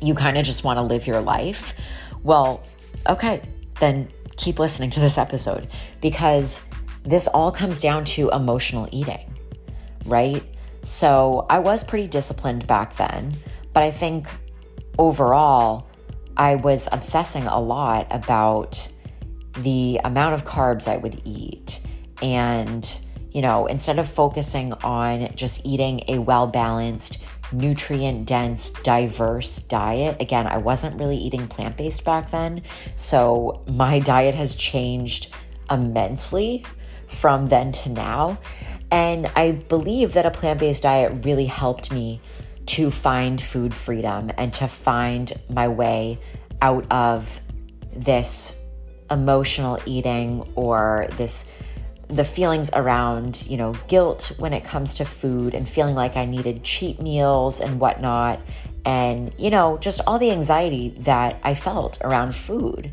you 0.00 0.14
kind 0.14 0.38
of 0.38 0.44
just 0.44 0.64
want 0.64 0.76
to 0.76 0.82
live 0.82 1.06
your 1.06 1.20
life 1.20 1.74
well 2.22 2.62
okay 3.08 3.42
then 3.78 4.08
keep 4.36 4.58
listening 4.58 4.90
to 4.90 5.00
this 5.00 5.18
episode 5.18 5.68
because 6.00 6.60
this 7.04 7.26
all 7.28 7.50
comes 7.52 7.80
down 7.80 8.04
to 8.04 8.30
emotional 8.30 8.88
eating 8.92 9.34
right 10.06 10.44
so 10.82 11.46
I 11.50 11.58
was 11.58 11.84
pretty 11.84 12.06
disciplined 12.06 12.66
back 12.66 12.96
then, 12.96 13.34
but 13.72 13.82
I 13.82 13.90
think 13.90 14.28
overall, 14.98 15.88
I 16.36 16.54
was 16.54 16.88
obsessing 16.90 17.46
a 17.46 17.60
lot 17.60 18.06
about 18.10 18.88
the 19.58 20.00
amount 20.04 20.34
of 20.34 20.44
carbs 20.44 20.88
I 20.88 20.96
would 20.96 21.20
eat. 21.24 21.80
And, 22.22 22.98
you 23.30 23.42
know, 23.42 23.66
instead 23.66 23.98
of 23.98 24.08
focusing 24.08 24.72
on 24.72 25.34
just 25.34 25.64
eating 25.66 26.02
a 26.08 26.18
well 26.18 26.46
balanced, 26.46 27.22
nutrient 27.52 28.26
dense, 28.26 28.70
diverse 28.70 29.60
diet, 29.60 30.16
again, 30.20 30.46
I 30.46 30.58
wasn't 30.58 30.98
really 30.98 31.16
eating 31.16 31.48
plant 31.48 31.76
based 31.76 32.04
back 32.04 32.30
then. 32.30 32.62
So 32.94 33.62
my 33.66 33.98
diet 34.12 34.34
has 34.34 34.54
changed 34.54 35.28
immensely 35.70 36.64
from 37.06 37.48
then 37.48 37.72
to 37.72 37.88
now. 37.88 38.38
And 38.90 39.30
I 39.36 39.52
believe 39.52 40.14
that 40.14 40.26
a 40.26 40.30
plant 40.30 40.60
based 40.60 40.82
diet 40.82 41.24
really 41.24 41.46
helped 41.46 41.92
me 41.92 42.20
to 42.66 42.90
find 42.90 43.40
food 43.40 43.74
freedom 43.74 44.30
and 44.36 44.52
to 44.54 44.68
find 44.68 45.32
my 45.48 45.68
way 45.68 46.18
out 46.62 46.86
of 46.90 47.40
this 47.92 48.56
emotional 49.10 49.78
eating 49.86 50.48
or 50.54 51.06
this 51.16 51.50
the 52.10 52.24
feelings 52.24 52.70
around 52.74 53.46
you 53.46 53.56
know 53.56 53.72
guilt 53.88 54.32
when 54.38 54.52
it 54.52 54.64
comes 54.64 54.94
to 54.94 55.04
food 55.04 55.54
and 55.54 55.68
feeling 55.68 55.94
like 55.94 56.16
i 56.16 56.24
needed 56.24 56.62
cheat 56.64 57.00
meals 57.00 57.60
and 57.60 57.78
whatnot 57.78 58.40
and 58.84 59.32
you 59.38 59.50
know 59.50 59.78
just 59.78 60.00
all 60.06 60.18
the 60.18 60.30
anxiety 60.30 60.88
that 60.98 61.38
i 61.42 61.54
felt 61.54 61.98
around 62.02 62.34
food 62.34 62.92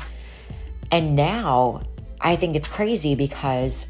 and 0.92 1.16
now 1.16 1.82
i 2.20 2.36
think 2.36 2.54
it's 2.54 2.68
crazy 2.68 3.14
because 3.14 3.88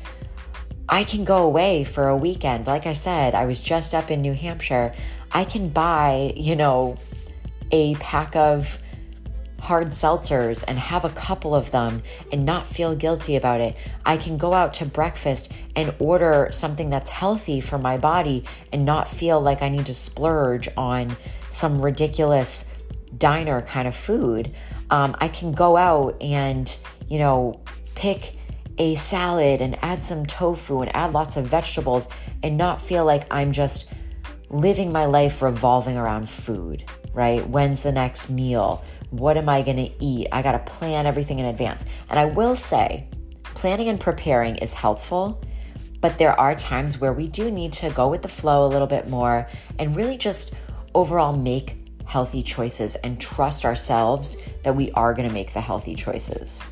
I 0.89 1.05
can 1.05 1.25
go 1.25 1.45
away 1.45 1.85
for 1.85 2.09
a 2.09 2.17
weekend. 2.17 2.67
Like 2.67 2.87
I 2.87 2.95
said, 2.95 3.35
I 3.35 3.45
was 3.45 3.61
just 3.61 3.95
up 3.95 4.11
in 4.11 4.23
New 4.23 4.33
Hampshire. 4.33 4.95
I 5.31 5.45
can 5.45 5.69
buy, 5.69 6.33
you 6.35 6.57
know, 6.57 6.97
a 7.71 7.95
pack 7.97 8.35
of 8.35 8.79
hard 9.69 9.91
seltzers 9.91 10.65
and 10.67 10.79
have 10.79 11.05
a 11.05 11.11
couple 11.11 11.55
of 11.55 11.71
them 11.73 12.03
and 12.33 12.47
not 12.47 12.67
feel 12.67 12.97
guilty 12.97 13.37
about 13.37 13.61
it. 13.61 13.77
I 14.07 14.17
can 14.17 14.39
go 14.39 14.55
out 14.55 14.73
to 14.75 14.87
breakfast 14.87 15.53
and 15.77 15.95
order 15.99 16.49
something 16.51 16.89
that's 16.89 17.11
healthy 17.11 17.61
for 17.61 17.77
my 17.77 17.99
body 17.99 18.45
and 18.73 18.87
not 18.87 19.11
feel 19.11 19.43
like 19.43 19.61
I 19.61 19.69
need 19.69 19.85
to 19.85 19.95
splurge 19.95 20.71
on 20.75 21.15
some 21.51 21.83
ridiculous 21.83 22.65
diner 23.19 23.61
kind 23.61 23.87
of 23.87 23.95
food. 23.95 24.55
Um, 24.89 25.15
I 25.21 25.29
can 25.29 25.53
go 25.53 25.77
out 25.77 26.17
and, 26.23 26.75
you 27.07 27.19
know, 27.19 27.61
pick 27.95 28.37
a 28.79 28.95
salad 28.95 29.61
and 29.61 29.77
add 29.85 30.03
some 30.03 30.25
tofu 30.25 30.81
and 30.81 30.97
add 30.97 31.13
lots 31.13 31.37
of 31.37 31.45
vegetables 31.47 32.09
and 32.43 32.57
not 32.57 32.81
feel 32.81 33.05
like 33.05 33.27
I'm 33.31 33.53
just 33.53 33.91
living 34.49 34.93
my 34.93 35.05
life 35.05 35.43
revolving 35.43 35.99
around 35.99 36.31
food, 36.31 36.85
right? 37.13 37.47
When's 37.47 37.83
the 37.83 37.93
next 37.93 38.31
meal? 38.31 38.83
What 39.11 39.37
am 39.37 39.49
I 39.49 39.63
going 39.63 39.77
to 39.77 40.05
eat? 40.05 40.29
I 40.33 40.43
got 40.43 40.53
to 40.53 40.73
plan 40.73 41.07
everything 41.07 41.39
in 41.39 41.47
advance. 41.47 41.85
And 42.11 42.19
I 42.19 42.27
will 42.27 42.57
say, 42.57 43.09
planning 43.43 43.89
and 43.89 43.99
preparing 43.99 44.57
is 44.57 44.73
helpful, 44.73 45.43
but 46.01 46.19
there 46.19 46.39
are 46.39 46.55
times 46.55 47.01
where 47.01 47.13
we 47.13 47.27
do 47.27 47.51
need 47.51 47.73
to 47.75 47.91
go 47.91 48.09
with 48.09 48.23
the 48.23 48.29
flow 48.29 48.65
a 48.65 48.69
little 48.69 48.87
bit 48.87 49.09
more 49.09 49.49
and 49.79 49.97
really 49.97 50.17
just 50.17 50.55
overall 50.95 51.37
make 51.37 51.77
healthy 52.05 52.43
choices 52.43 52.97
and 52.97 53.21
trust 53.21 53.65
ourselves 53.65 54.37
that 54.63 54.75
we 54.75 54.91
are 54.93 55.13
going 55.13 55.29
to 55.29 55.35
make 55.35 55.53
the 55.53 55.61
healthy 55.61 55.95
choices. 55.95 56.65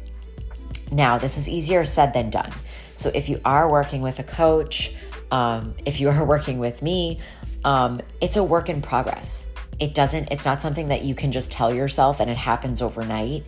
Now, 0.92 1.18
this 1.18 1.36
is 1.36 1.48
easier 1.48 1.84
said 1.84 2.12
than 2.12 2.30
done. 2.30 2.52
So, 2.94 3.10
if 3.14 3.28
you 3.28 3.40
are 3.44 3.70
working 3.70 4.00
with 4.02 4.18
a 4.18 4.22
coach, 4.22 4.94
um, 5.30 5.74
if 5.84 6.00
you 6.00 6.08
are 6.08 6.24
working 6.34 6.58
with 6.58 6.80
me, 6.80 7.20
um, 7.64 8.00
it's 8.20 8.36
a 8.36 8.44
work 8.44 8.68
in 8.68 8.80
progress. 8.80 9.46
It 9.78 9.94
doesn't, 9.94 10.28
it's 10.30 10.44
not 10.44 10.62
something 10.62 10.88
that 10.88 11.02
you 11.02 11.14
can 11.14 11.32
just 11.32 11.50
tell 11.50 11.74
yourself 11.74 12.20
and 12.20 12.30
it 12.30 12.36
happens 12.36 12.80
overnight. 12.80 13.44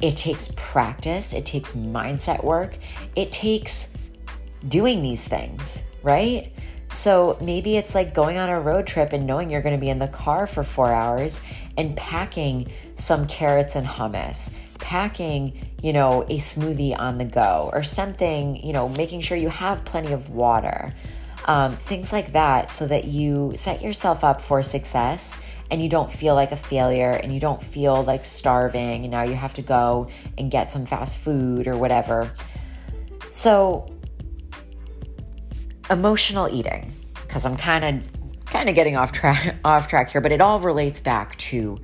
It 0.00 0.16
takes 0.16 0.52
practice, 0.56 1.32
it 1.32 1.46
takes 1.46 1.72
mindset 1.72 2.44
work, 2.44 2.78
it 3.14 3.32
takes 3.32 3.92
doing 4.66 5.02
these 5.02 5.26
things, 5.26 5.82
right? 6.02 6.52
So 6.90 7.38
maybe 7.40 7.76
it's 7.76 7.94
like 7.94 8.14
going 8.14 8.36
on 8.36 8.48
a 8.48 8.60
road 8.60 8.86
trip 8.86 9.12
and 9.12 9.26
knowing 9.26 9.50
you're 9.50 9.62
going 9.62 9.74
to 9.74 9.80
be 9.80 9.88
in 9.88 9.98
the 9.98 10.08
car 10.08 10.46
for 10.46 10.62
four 10.62 10.92
hours 10.92 11.40
and 11.76 11.96
packing 11.96 12.70
some 12.96 13.26
carrots 13.26 13.74
and 13.74 13.86
hummus 13.86 14.50
packing, 14.78 15.68
you 15.82 15.92
know, 15.92 16.22
a 16.22 16.36
smoothie 16.36 16.96
on 16.98 17.18
the 17.18 17.24
go 17.24 17.70
or 17.72 17.82
something, 17.82 18.64
you 18.64 18.72
know, 18.72 18.88
making 18.90 19.20
sure 19.20 19.36
you 19.36 19.48
have 19.48 19.84
plenty 19.84 20.12
of 20.12 20.30
water. 20.30 20.94
Um, 21.46 21.76
things 21.76 22.12
like 22.12 22.32
that, 22.32 22.70
so 22.70 22.86
that 22.88 23.04
you 23.04 23.52
set 23.54 23.80
yourself 23.80 24.24
up 24.24 24.40
for 24.40 24.64
success 24.64 25.38
and 25.70 25.82
you 25.82 25.88
don't 25.88 26.10
feel 26.10 26.34
like 26.34 26.52
a 26.52 26.56
failure 26.56 27.10
and 27.10 27.32
you 27.32 27.40
don't 27.40 27.62
feel 27.62 28.02
like 28.02 28.24
starving 28.24 29.02
and 29.02 29.10
now 29.10 29.22
you 29.22 29.34
have 29.34 29.54
to 29.54 29.62
go 29.62 30.08
and 30.38 30.50
get 30.50 30.70
some 30.70 30.86
fast 30.86 31.18
food 31.18 31.66
or 31.66 31.76
whatever. 31.76 32.32
So, 33.30 33.86
emotional 35.90 36.48
eating, 36.50 36.94
because 37.14 37.44
I'm 37.44 37.56
kind 37.56 37.84
of 37.84 38.12
kind 38.46 38.68
of 38.68 38.74
getting 38.74 38.96
off 38.96 39.12
track 39.12 39.56
off 39.64 39.88
track 39.88 40.10
here, 40.10 40.20
but 40.20 40.32
it 40.32 40.40
all 40.40 40.60
relates 40.60 41.00
back 41.00 41.36
to 41.36 41.78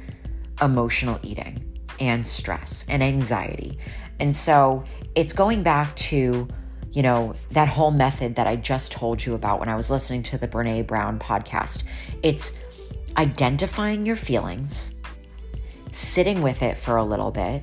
emotional 0.61 1.19
eating 1.23 1.79
and 2.01 2.27
stress 2.27 2.85
and 2.89 3.03
anxiety. 3.03 3.79
And 4.21 4.37
so 4.37 4.85
it's 5.15 5.33
going 5.33 5.62
back 5.62 5.95
to, 5.97 6.49
you 6.93 7.03
know, 7.03 7.35
that 7.51 7.69
whole 7.69 7.91
method 7.91 8.37
that 8.37 8.47
I 8.47 8.57
just 8.57 8.93
told 8.93 9.25
you 9.25 9.35
about 9.35 9.61
when 9.61 9.69
I 9.69 9.75
was 9.75 9.91
listening 9.91 10.23
to 10.25 10.39
the 10.39 10.49
Brene 10.49 10.87
Brown 10.87 11.19
podcast. 11.19 11.85
It's 12.23 12.57
identifying 13.16 14.07
your 14.07 14.16
feelings, 14.16 14.95
sitting 15.92 16.42
with 16.42 16.62
it 16.62 16.78
for 16.78 16.97
a 16.97 17.04
little 17.04 17.31
bit, 17.31 17.62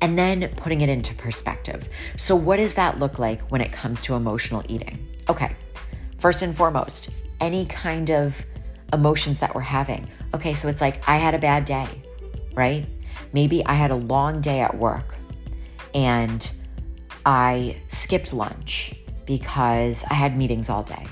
and 0.00 0.18
then 0.18 0.52
putting 0.56 0.80
it 0.82 0.88
into 0.88 1.14
perspective. 1.14 1.88
So, 2.16 2.36
what 2.36 2.56
does 2.56 2.74
that 2.74 2.98
look 2.98 3.18
like 3.18 3.50
when 3.50 3.60
it 3.60 3.72
comes 3.72 4.02
to 4.02 4.14
emotional 4.14 4.62
eating? 4.68 5.06
Okay, 5.28 5.54
first 6.18 6.42
and 6.42 6.56
foremost, 6.56 7.10
any 7.40 7.66
kind 7.66 8.10
of 8.10 8.44
emotions 8.92 9.40
that 9.40 9.54
we're 9.54 9.60
having. 9.62 10.08
Okay, 10.34 10.54
so 10.54 10.68
it's 10.68 10.80
like 10.80 11.06
I 11.08 11.16
had 11.16 11.34
a 11.34 11.38
bad 11.38 11.64
day, 11.64 11.88
right? 12.54 12.86
Maybe 13.32 13.64
I 13.66 13.74
had 13.74 13.90
a 13.90 13.96
long 13.96 14.40
day 14.40 14.60
at 14.60 14.76
work 14.76 15.16
and 15.94 16.50
I 17.24 17.76
skipped 17.88 18.32
lunch 18.32 18.94
because 19.26 20.04
I 20.10 20.14
had 20.14 20.36
meetings 20.36 20.70
all 20.70 20.82
day. 20.82 21.06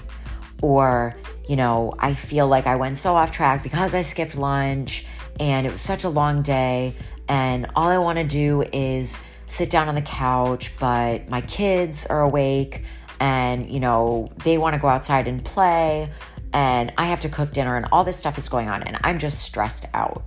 Or, 0.62 1.16
you 1.46 1.56
know, 1.56 1.94
I 1.98 2.14
feel 2.14 2.46
like 2.46 2.66
I 2.66 2.76
went 2.76 2.98
so 2.98 3.14
off 3.14 3.30
track 3.30 3.62
because 3.62 3.94
I 3.94 4.02
skipped 4.02 4.34
lunch 4.34 5.06
and 5.38 5.66
it 5.66 5.72
was 5.72 5.80
such 5.80 6.04
a 6.04 6.08
long 6.08 6.42
day 6.42 6.94
and 7.28 7.66
all 7.74 7.88
I 7.88 7.98
want 7.98 8.18
to 8.18 8.24
do 8.24 8.62
is 8.72 9.18
sit 9.46 9.70
down 9.70 9.88
on 9.88 9.94
the 9.94 10.02
couch, 10.02 10.72
but 10.78 11.28
my 11.28 11.40
kids 11.42 12.06
are 12.06 12.22
awake 12.22 12.84
and, 13.20 13.68
you 13.70 13.80
know, 13.80 14.28
they 14.42 14.58
want 14.58 14.74
to 14.74 14.80
go 14.80 14.88
outside 14.88 15.28
and 15.28 15.44
play 15.44 16.08
and 16.52 16.92
I 16.96 17.06
have 17.06 17.20
to 17.22 17.28
cook 17.28 17.52
dinner 17.52 17.76
and 17.76 17.86
all 17.92 18.04
this 18.04 18.16
stuff 18.16 18.38
is 18.38 18.48
going 18.48 18.68
on 18.68 18.82
and 18.82 18.98
I'm 19.02 19.18
just 19.18 19.42
stressed 19.42 19.86
out, 19.92 20.24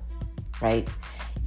right? 0.61 0.87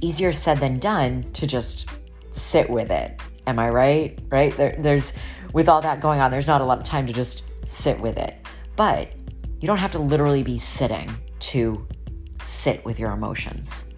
Easier 0.01 0.33
said 0.33 0.59
than 0.59 0.79
done 0.79 1.31
to 1.33 1.47
just 1.47 1.87
sit 2.31 2.69
with 2.69 2.91
it. 2.91 3.19
Am 3.47 3.59
I 3.59 3.69
right? 3.69 4.19
Right? 4.29 4.55
There, 4.55 4.75
there's, 4.79 5.13
with 5.53 5.69
all 5.69 5.81
that 5.81 6.01
going 6.01 6.19
on, 6.19 6.31
there's 6.31 6.47
not 6.47 6.61
a 6.61 6.65
lot 6.65 6.77
of 6.77 6.83
time 6.83 7.07
to 7.07 7.13
just 7.13 7.43
sit 7.65 7.99
with 7.99 8.17
it. 8.17 8.35
But 8.75 9.11
you 9.61 9.67
don't 9.67 9.77
have 9.77 9.91
to 9.91 9.99
literally 9.99 10.43
be 10.43 10.57
sitting 10.57 11.09
to 11.39 11.87
sit 12.43 12.83
with 12.83 12.99
your 12.99 13.11
emotions. 13.11 13.93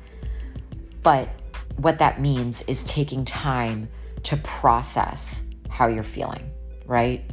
But 1.02 1.30
what 1.78 2.00
that 2.00 2.22
means 2.22 2.62
is 2.64 2.84
taking 2.84 3.24
time 3.26 3.88
to 4.24 4.38
process 4.38 5.44
how 5.70 5.88
you're 5.88 6.04
feeling, 6.04 6.52
right? 6.86 7.24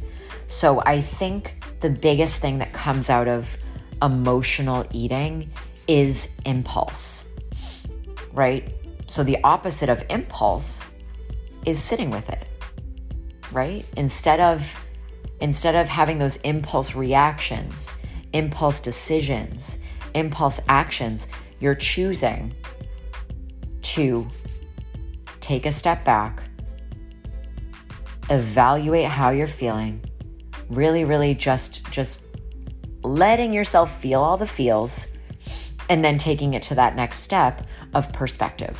So 0.47 0.81
I 0.85 1.01
think 1.01 1.63
the 1.81 1.89
biggest 1.89 2.41
thing 2.41 2.59
that 2.59 2.71
comes 2.71 3.09
out 3.09 3.27
of 3.27 3.57
emotional 4.01 4.85
eating 4.91 5.49
is 5.87 6.37
impulse, 6.45 7.25
right? 8.31 8.73
So 9.07 9.23
the 9.23 9.37
opposite 9.43 9.89
of 9.89 10.03
impulse 10.09 10.83
is 11.65 11.83
sitting 11.83 12.09
with 12.09 12.29
it, 12.29 12.47
right? 13.51 13.85
Instead 13.97 14.39
of 14.39 14.73
instead 15.41 15.75
of 15.75 15.89
having 15.89 16.19
those 16.19 16.37
impulse 16.37 16.95
reactions, 16.95 17.91
impulse 18.33 18.79
decisions, 18.79 19.77
impulse 20.13 20.59
actions, 20.67 21.27
you're 21.59 21.75
choosing 21.75 22.53
to 23.81 24.27
take 25.39 25.65
a 25.65 25.71
step 25.71 26.05
back, 26.05 26.43
evaluate 28.29 29.05
how 29.05 29.29
you're 29.29 29.47
feeling, 29.47 30.03
really 30.69 31.03
really 31.03 31.35
just 31.35 31.89
just 31.91 32.23
letting 33.03 33.51
yourself 33.51 33.99
feel 33.99 34.21
all 34.21 34.37
the 34.37 34.47
feels 34.47 35.07
and 35.89 36.05
then 36.05 36.17
taking 36.17 36.53
it 36.53 36.61
to 36.61 36.75
that 36.75 36.95
next 36.95 37.19
step 37.19 37.65
of 37.93 38.11
perspective. 38.13 38.79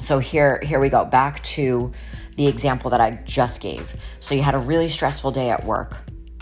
So 0.00 0.18
here 0.18 0.60
here 0.62 0.80
we 0.80 0.88
go 0.88 1.04
back 1.04 1.42
to 1.42 1.92
the 2.36 2.46
example 2.46 2.90
that 2.90 3.00
I 3.00 3.20
just 3.24 3.60
gave. 3.60 3.94
So 4.20 4.34
you 4.34 4.42
had 4.42 4.54
a 4.54 4.58
really 4.58 4.88
stressful 4.88 5.32
day 5.32 5.50
at 5.50 5.64
work. 5.64 5.98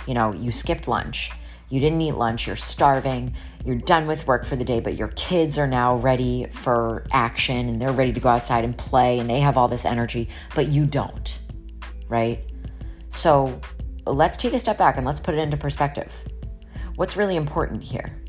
You 0.06 0.14
know, 0.14 0.32
you 0.32 0.52
skipped 0.52 0.87
lunch. 0.87 1.32
You 1.70 1.81
didn't 1.81 2.00
eat 2.00 2.12
lunch, 2.12 2.46
you're 2.46 2.57
starving, 2.57 3.35
you're 3.64 3.76
done 3.76 4.07
with 4.07 4.26
work 4.26 4.46
for 4.46 4.57
the 4.57 4.64
day, 4.64 4.81
but 4.81 4.96
your 4.96 5.09
kids 5.09 5.59
are 5.59 5.66
now 5.66 5.96
ready 5.96 6.46
for 6.50 7.04
action 7.12 7.68
and 7.68 7.81
they're 7.81 7.92
ready 7.92 8.12
to 8.12 8.20
go 8.20 8.31
outside 8.31 8.64
and 8.64 8.76
play 8.76 9.18
and 9.18 9.28
they 9.28 9.40
have 9.40 9.57
all 9.59 9.68
this 9.68 9.85
energy, 9.85 10.28
but 10.54 10.68
you 10.68 10.87
don't, 10.87 11.38
right? 12.09 12.40
So 13.11 13.61
let's 14.07 14.38
take 14.38 14.54
a 14.54 14.59
step 14.59 14.78
back 14.78 14.96
and 14.96 15.07
let's 15.07 15.20
put 15.20 15.35
it 15.35 15.38
into 15.38 15.57
perspective. 15.57 16.12
What's 16.96 17.16
really 17.16 17.37
important 17.37 17.83
here? 17.83 18.22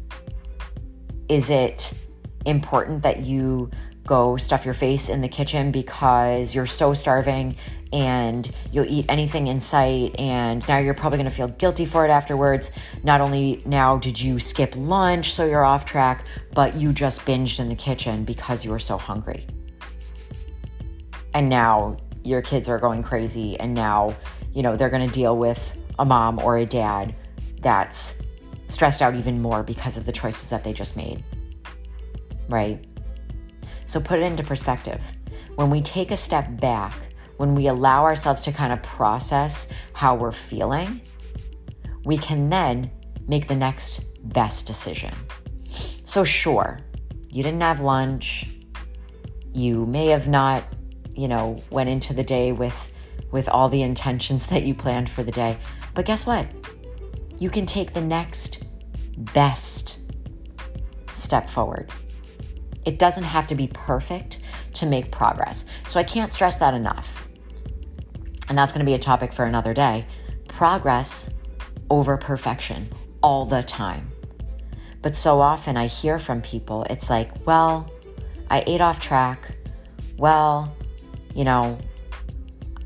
Is 1.29 1.49
it 1.49 1.93
important 2.45 3.03
that 3.03 3.21
you 3.21 3.71
go 4.05 4.35
stuff 4.37 4.65
your 4.65 4.73
face 4.73 5.07
in 5.07 5.21
the 5.21 5.27
kitchen 5.27 5.71
because 5.71 6.55
you're 6.55 6.65
so 6.65 6.93
starving 6.93 7.55
and 7.91 8.51
you'll 8.71 8.85
eat 8.85 9.05
anything 9.09 9.47
in 9.47 9.59
sight 9.59 10.15
and 10.19 10.67
now 10.67 10.77
you're 10.77 10.93
probably 10.93 11.17
going 11.17 11.29
to 11.29 11.35
feel 11.35 11.47
guilty 11.47 11.85
for 11.85 12.05
it 12.05 12.09
afterwards. 12.09 12.71
Not 13.03 13.21
only 13.21 13.61
now 13.65 13.97
did 13.97 14.19
you 14.21 14.39
skip 14.39 14.75
lunch 14.75 15.31
so 15.33 15.45
you're 15.45 15.65
off 15.65 15.85
track 15.85 16.25
but 16.53 16.75
you 16.75 16.93
just 16.93 17.21
binged 17.21 17.59
in 17.59 17.69
the 17.69 17.75
kitchen 17.75 18.25
because 18.25 18.63
you 18.63 18.71
were 18.71 18.79
so 18.79 18.97
hungry. 18.97 19.47
And 21.33 21.49
now 21.49 21.97
your 22.23 22.41
kids 22.41 22.69
are 22.69 22.79
going 22.79 23.03
crazy 23.03 23.59
and 23.59 23.73
now 23.73 24.15
you 24.53 24.61
know 24.61 24.75
they're 24.75 24.89
going 24.89 25.07
to 25.07 25.13
deal 25.13 25.37
with 25.37 25.75
a 25.97 26.05
mom 26.05 26.39
or 26.39 26.57
a 26.57 26.65
dad 26.65 27.15
that's 27.61 28.15
stressed 28.67 29.01
out 29.01 29.15
even 29.15 29.41
more 29.41 29.63
because 29.63 29.97
of 29.97 30.05
the 30.05 30.11
choices 30.11 30.49
that 30.49 30.63
they 30.63 30.73
just 30.73 30.95
made 30.95 31.23
right? 32.49 32.83
So 33.85 33.99
put 33.99 34.19
it 34.19 34.23
into 34.23 34.43
perspective. 34.43 35.01
When 35.55 35.69
we 35.69 35.81
take 35.81 36.11
a 36.11 36.17
step 36.17 36.59
back, 36.59 36.93
when 37.39 37.55
we 37.55 37.67
allow 37.67 38.03
ourselves 38.03 38.41
to 38.41 38.51
kind 38.51 38.73
of 38.73 38.83
process 38.83 39.69
how 39.93 40.13
we're 40.13 40.29
feeling, 40.29 40.99
we 42.03 42.17
can 42.17 42.49
then 42.49 42.91
make 43.29 43.47
the 43.47 43.55
next 43.55 44.01
best 44.33 44.67
decision. 44.67 45.13
So, 46.03 46.25
sure, 46.25 46.81
you 47.29 47.41
didn't 47.41 47.61
have 47.61 47.79
lunch. 47.79 48.45
You 49.53 49.85
may 49.85 50.07
have 50.07 50.27
not, 50.27 50.65
you 51.15 51.29
know, 51.29 51.63
went 51.69 51.87
into 51.87 52.13
the 52.13 52.23
day 52.23 52.51
with 52.51 52.75
with 53.31 53.47
all 53.47 53.69
the 53.69 53.83
intentions 53.83 54.47
that 54.47 54.63
you 54.63 54.73
planned 54.73 55.09
for 55.09 55.23
the 55.23 55.31
day. 55.31 55.57
But 55.95 56.05
guess 56.05 56.25
what? 56.25 56.45
You 57.37 57.49
can 57.49 57.65
take 57.65 57.93
the 57.93 58.01
next 58.01 58.65
best 59.15 59.99
step 61.13 61.47
forward. 61.47 61.89
It 62.83 62.99
doesn't 62.99 63.23
have 63.23 63.47
to 63.47 63.55
be 63.55 63.67
perfect 63.67 64.39
to 64.73 64.85
make 64.85 65.09
progress. 65.09 65.63
So 65.87 66.01
I 66.01 66.03
can't 66.03 66.33
stress 66.33 66.57
that 66.57 66.73
enough. 66.73 67.28
And 68.49 68.57
that's 68.57 68.73
going 68.73 68.85
to 68.85 68.89
be 68.89 68.95
a 68.95 68.99
topic 68.99 69.31
for 69.31 69.45
another 69.45 69.73
day. 69.73 70.05
Progress 70.47 71.33
over 71.89 72.17
perfection 72.17 72.89
all 73.21 73.45
the 73.45 73.63
time. 73.63 74.11
But 75.01 75.15
so 75.15 75.39
often 75.39 75.77
I 75.77 75.87
hear 75.87 76.19
from 76.19 76.41
people, 76.41 76.83
it's 76.89 77.09
like, 77.09 77.31
well, 77.45 77.89
I 78.49 78.63
ate 78.67 78.81
off 78.81 78.99
track. 78.99 79.55
Well, 80.17 80.75
you 81.33 81.43
know, 81.43 81.77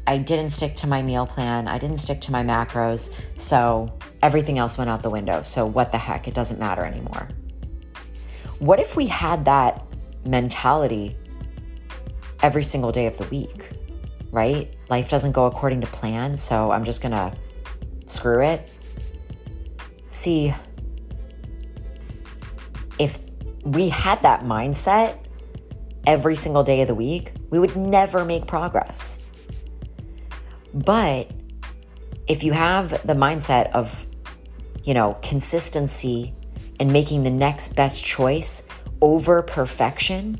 I 0.05 0.17
didn't 0.17 0.51
stick 0.51 0.75
to 0.77 0.87
my 0.87 1.01
meal 1.01 1.25
plan. 1.25 1.67
I 1.67 1.77
didn't 1.77 1.99
stick 1.99 2.21
to 2.21 2.31
my 2.31 2.43
macros. 2.43 3.09
So 3.37 3.97
everything 4.21 4.59
else 4.59 4.77
went 4.77 4.89
out 4.89 5.01
the 5.01 5.09
window. 5.09 5.41
So 5.41 5.65
what 5.65 5.91
the 5.91 5.97
heck? 5.97 6.27
It 6.27 6.33
doesn't 6.33 6.59
matter 6.59 6.85
anymore. 6.85 7.29
What 8.59 8.79
if 8.79 8.95
we 8.95 9.07
had 9.07 9.45
that 9.45 9.83
mentality 10.25 11.17
every 12.41 12.63
single 12.63 12.91
day 12.91 13.07
of 13.07 13.17
the 13.17 13.23
week, 13.25 13.69
right? 14.33 14.75
Life 14.89 15.09
doesn't 15.09 15.31
go 15.31 15.45
according 15.45 15.81
to 15.81 15.87
plan, 15.87 16.39
so 16.39 16.71
I'm 16.71 16.83
just 16.83 17.01
gonna 17.01 17.33
screw 18.07 18.41
it. 18.41 18.67
See, 20.09 20.53
if 22.97 23.19
we 23.63 23.89
had 23.89 24.23
that 24.23 24.41
mindset 24.41 25.19
every 26.07 26.35
single 26.35 26.63
day 26.63 26.81
of 26.81 26.87
the 26.87 26.95
week, 26.95 27.33
we 27.51 27.59
would 27.59 27.75
never 27.75 28.25
make 28.25 28.47
progress. 28.47 29.19
But 30.73 31.29
if 32.27 32.43
you 32.43 32.53
have 32.53 33.05
the 33.05 33.13
mindset 33.13 33.71
of, 33.71 34.05
you 34.83 34.95
know, 34.95 35.15
consistency 35.21 36.33
and 36.79 36.91
making 36.91 37.21
the 37.21 37.29
next 37.29 37.75
best 37.75 38.03
choice 38.03 38.67
over 38.99 39.43
perfection, 39.43 40.39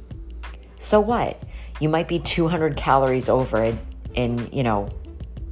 so 0.80 1.00
what? 1.00 1.44
You 1.84 1.90
might 1.90 2.08
be 2.08 2.18
200 2.18 2.78
calories 2.78 3.28
over 3.28 3.62
in, 3.62 3.78
in, 4.14 4.50
you 4.54 4.64
know, 4.64 4.88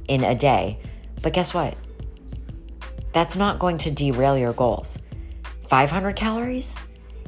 in 0.08 0.24
a 0.24 0.34
day. 0.34 0.78
But 1.20 1.34
guess 1.34 1.52
what? 1.52 1.76
That's 3.12 3.36
not 3.36 3.58
going 3.58 3.76
to 3.76 3.90
derail 3.90 4.38
your 4.38 4.54
goals. 4.54 4.98
500 5.68 6.16
calories? 6.16 6.78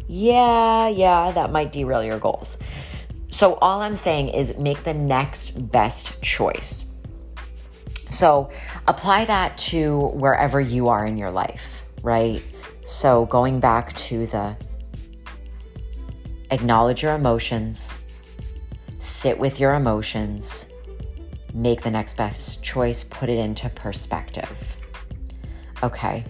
Yeah, 0.08 0.88
yeah, 0.88 1.32
that 1.32 1.52
might 1.52 1.70
derail 1.70 2.02
your 2.02 2.18
goals. 2.18 2.56
So 3.28 3.56
all 3.56 3.82
I'm 3.82 3.94
saying 3.94 4.28
is 4.30 4.56
make 4.56 4.84
the 4.84 4.94
next 4.94 5.70
best 5.70 6.22
choice. 6.22 6.86
So 8.08 8.48
apply 8.86 9.26
that 9.26 9.58
to 9.58 9.98
wherever 10.14 10.62
you 10.62 10.88
are 10.88 11.04
in 11.04 11.18
your 11.18 11.30
life, 11.30 11.84
right? 12.02 12.42
So, 12.86 13.26
going 13.26 13.60
back 13.60 13.92
to 14.08 14.26
the 14.28 14.56
acknowledge 16.50 17.02
your 17.02 17.14
emotions, 17.14 17.98
sit 19.04 19.38
with 19.38 19.60
your 19.60 19.74
emotions, 19.74 20.70
make 21.52 21.82
the 21.82 21.90
next 21.90 22.16
best 22.16 22.62
choice, 22.62 23.04
put 23.04 23.28
it 23.28 23.38
into 23.38 23.68
perspective. 23.70 24.76
Okay. 25.82 26.24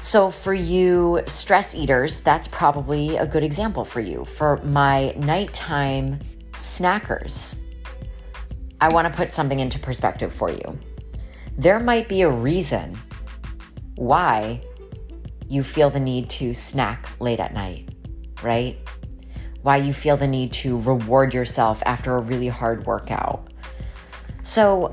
So, 0.00 0.32
for 0.32 0.52
you 0.52 1.22
stress 1.26 1.76
eaters, 1.76 2.20
that's 2.20 2.48
probably 2.48 3.16
a 3.16 3.26
good 3.26 3.44
example 3.44 3.84
for 3.84 4.00
you. 4.00 4.24
For 4.24 4.56
my 4.64 5.12
nighttime 5.16 6.18
snackers, 6.54 7.56
I 8.80 8.88
want 8.88 9.06
to 9.06 9.16
put 9.16 9.32
something 9.32 9.60
into 9.60 9.78
perspective 9.78 10.32
for 10.32 10.50
you. 10.50 10.78
There 11.56 11.78
might 11.78 12.08
be 12.08 12.22
a 12.22 12.30
reason 12.30 12.98
why 13.94 14.62
you 15.48 15.62
feel 15.62 15.90
the 15.90 16.00
need 16.00 16.28
to 16.30 16.52
snack 16.52 17.08
late 17.20 17.38
at 17.38 17.54
night, 17.54 17.90
right? 18.42 18.76
Why 19.62 19.76
you 19.76 19.92
feel 19.92 20.16
the 20.16 20.26
need 20.26 20.52
to 20.54 20.78
reward 20.80 21.32
yourself 21.32 21.82
after 21.86 22.16
a 22.16 22.20
really 22.20 22.48
hard 22.48 22.86
workout. 22.86 23.48
So, 24.42 24.92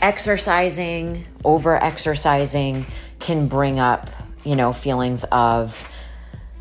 exercising, 0.00 1.24
over 1.44 1.82
exercising 1.82 2.86
can 3.18 3.46
bring 3.46 3.78
up, 3.78 4.10
you 4.44 4.56
know, 4.56 4.72
feelings 4.72 5.24
of 5.24 5.88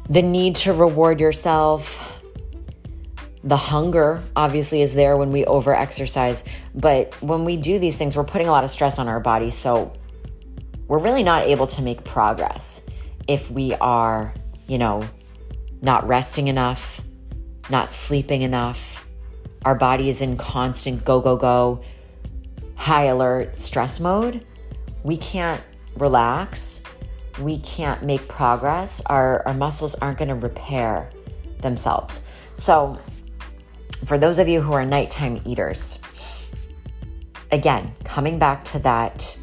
the 0.10 0.22
need 0.22 0.56
to 0.58 0.74
reward 0.74 1.20
yourself. 1.20 2.08
The 3.44 3.58
hunger 3.58 4.22
obviously 4.36 4.82
is 4.82 4.94
there 4.94 5.18
when 5.18 5.32
we 5.32 5.46
over 5.46 5.76
exercise, 5.76 6.44
but 6.76 7.14
when 7.22 7.46
we 7.46 7.58
do 7.58 7.80
these 7.80 7.98
things, 7.98 8.16
we're 8.16 8.24
putting 8.24 8.48
a 8.48 8.52
lot 8.52 8.64
of 8.64 8.70
stress 8.70 9.00
on 9.00 9.08
our 9.08 9.20
body. 9.20 9.50
So 9.50 9.94
we're 10.88 11.00
really 11.00 11.24
not 11.24 11.48
able 11.48 11.68
to 11.68 11.82
make 11.82 12.04
progress 12.04 12.86
if 13.28 13.50
we 13.50 13.74
are, 13.76 14.34
you 14.68 14.78
know, 14.78 15.08
not 15.82 16.08
resting 16.08 16.48
enough, 16.48 17.02
not 17.70 17.94
sleeping 17.94 18.41
enough. 18.41 19.08
Our 19.65 19.76
body 19.76 20.10
is 20.10 20.22
in 20.22 20.38
constant 20.38 21.06
go, 21.06 21.20
go, 21.20 21.36
go, 21.36 21.84
high 22.76 23.06
alert 23.06 23.56
stress 23.56 24.00
mode. 24.00 24.46
We 25.04 25.17
can't 25.17 25.62
relax. 25.98 26.84
We 27.39 27.60
can't 27.60 28.04
make 28.04 28.28
progress. 28.28 29.02
Our, 29.08 29.46
our 29.48 29.54
muscles 29.54 29.96
aren't 29.96 30.17
going 30.17 30.30
to 30.30 30.36
repair 30.36 31.10
themselves. 31.62 32.22
So, 32.56 33.00
for 34.06 34.17
those 34.17 34.39
of 34.39 34.48
you 34.48 34.62
who 34.62 34.74
are 34.74 34.86
nighttime 34.86 35.41
eaters, 35.46 36.00
again, 37.52 37.94
coming 38.04 38.39
back 38.39 38.63
to 38.65 38.80
that 38.80 39.38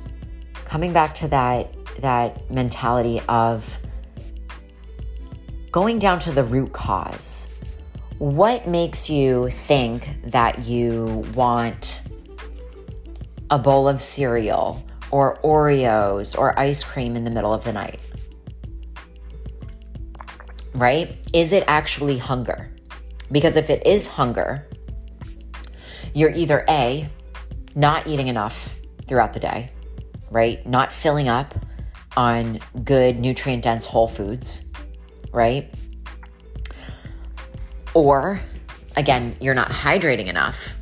coming 0.69 0.93
back 0.93 1.15
to 1.15 1.29
that 1.29 1.75
that 2.01 2.51
mentality 2.51 3.21
of 3.29 3.79
going 5.79 6.01
down 6.01 6.19
to 6.19 6.33
the 6.33 6.43
root 6.43 6.73
cause. 6.73 7.55
What 8.19 8.67
makes 8.67 9.09
you 9.09 9.49
think 9.49 10.09
that 10.25 10.67
you 10.67 11.25
want 11.37 12.03
a 13.49 13.61
bowl 13.61 13.89
of 13.89 14.03
cereal 14.03 14.85
or 15.13 15.39
Oreos 15.45 16.37
or 16.37 16.59
ice 16.59 16.83
cream 16.83 17.15
in 17.15 17.23
the 17.23 17.31
middle 17.31 17.55
of 17.55 17.63
the 17.63 17.73
night? 17.73 18.01
Right? 20.75 21.17
Is 21.33 21.53
it 21.53 21.63
actually 21.69 22.19
hunger? 22.19 22.73
Because 23.31 23.57
if 23.57 23.71
it 23.71 23.87
is 23.87 24.09
hunger, 24.09 24.67
you're 26.13 26.33
either 26.33 26.65
A, 26.69 27.09
not 27.77 28.05
eating 28.09 28.27
enough 28.27 28.75
throughout 29.07 29.33
the 29.33 29.39
day, 29.39 29.71
right? 30.29 30.67
Not 30.67 30.91
filling 30.91 31.29
up 31.29 31.55
on 32.17 32.59
good, 32.83 33.21
nutrient 33.21 33.63
dense 33.63 33.87
whole 33.87 34.09
foods, 34.09 34.65
right? 35.33 35.73
Or, 37.95 38.41
again, 38.97 39.37
you're 39.41 39.55
not 39.55 39.71
hydrating 39.71 40.27
enough 40.27 40.77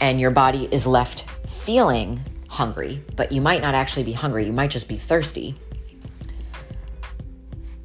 and 0.00 0.20
your 0.20 0.30
body 0.30 0.68
is 0.70 0.86
left 0.86 1.24
feeling 1.48 2.20
hungry, 2.48 3.02
but 3.16 3.32
you 3.32 3.40
might 3.40 3.62
not 3.62 3.74
actually 3.74 4.02
be 4.04 4.12
hungry. 4.12 4.46
You 4.46 4.52
might 4.52 4.70
just 4.70 4.88
be 4.88 4.96
thirsty. 4.96 5.54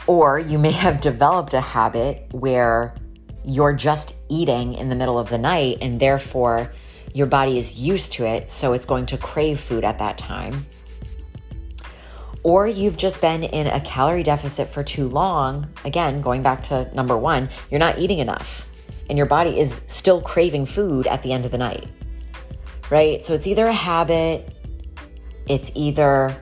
Or 0.06 0.40
you 0.40 0.58
may 0.58 0.72
have 0.72 1.00
developed 1.00 1.54
a 1.54 1.62
habit 1.62 2.28
where 2.32 2.96
you're 3.44 3.74
just 3.74 4.14
eating 4.30 4.74
in 4.74 4.90
the 4.90 4.96
middle 4.96 5.18
of 5.18 5.30
the 5.30 5.38
night 5.38 5.78
and 5.82 6.00
therefore 6.00 6.72
your 7.14 7.28
body 7.28 7.58
is 7.58 7.78
used 7.78 8.14
to 8.14 8.26
it, 8.26 8.52
so 8.52 8.74
it's 8.74 8.86
going 8.86 9.06
to 9.08 9.18
crave 9.18 9.60
food 9.60 9.84
at 9.84 10.00
that 10.00 10.18
time 10.18 10.66
or 12.48 12.66
you've 12.66 12.96
just 12.96 13.20
been 13.20 13.44
in 13.44 13.68
a 13.68 13.82
calorie 13.82 14.24
deficit 14.24 14.70
for 14.70 14.82
too 14.82 15.10
long, 15.10 15.70
again, 15.84 16.22
going 16.22 16.42
back 16.42 16.64
to 16.64 16.90
number 16.96 17.18
one, 17.18 17.50
you're 17.70 17.78
not 17.78 18.00
eating 18.00 18.20
enough 18.20 18.66
and 19.10 19.18
your 19.18 19.28
body 19.28 19.60
is 19.60 19.82
still 19.88 20.22
craving 20.22 20.66
food 20.66 21.08
at 21.08 21.22
the 21.24 21.34
end 21.34 21.44
of 21.44 21.52
the 21.52 21.58
night, 21.58 21.90
right? 22.90 23.26
So 23.26 23.34
it's 23.34 23.48
either 23.48 23.66
a 23.66 23.74
habit, 23.74 24.50
it's 25.46 25.74
either 25.76 26.42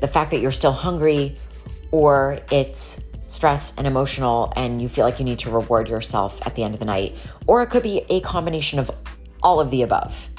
the 0.00 0.08
fact 0.08 0.30
that 0.30 0.38
you're 0.38 0.50
still 0.50 0.72
hungry, 0.72 1.36
or 1.90 2.38
it's 2.50 3.04
stress 3.26 3.74
and 3.76 3.86
emotional 3.86 4.54
and 4.56 4.80
you 4.80 4.88
feel 4.88 5.04
like 5.04 5.18
you 5.18 5.26
need 5.26 5.40
to 5.40 5.50
reward 5.50 5.86
yourself 5.86 6.40
at 6.46 6.54
the 6.54 6.64
end 6.64 6.72
of 6.72 6.80
the 6.80 6.86
night, 6.86 7.14
or 7.46 7.60
it 7.60 7.66
could 7.66 7.82
be 7.82 8.06
a 8.08 8.22
combination 8.22 8.78
of 8.78 8.90
all 9.42 9.60
of 9.60 9.70
the 9.70 9.82
above. 9.82 10.30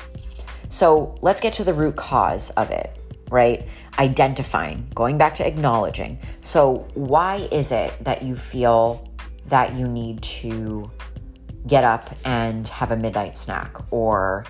So 0.69 1.19
let's 1.21 1.39
get 1.39 1.53
to 1.53 1.63
the 1.63 1.73
root 1.75 1.95
cause 1.95 2.49
of 2.51 2.71
it 2.71 2.97
right? 3.33 3.67
Identifying, 3.97 4.87
going 4.93 5.17
back 5.17 5.33
to 5.33 5.45
acknowledging. 5.45 6.19
So, 6.39 6.87
why 6.93 7.47
is 7.51 7.71
it 7.71 7.91
that 8.03 8.21
you 8.21 8.35
feel 8.35 9.09
that 9.47 9.73
you 9.73 9.87
need 9.87 10.21
to 10.21 10.89
get 11.65 11.83
up 11.83 12.15
and 12.25 12.67
have 12.67 12.91
a 12.91 12.95
midnight 12.95 13.35
snack 13.35 13.75
or, 13.91 14.45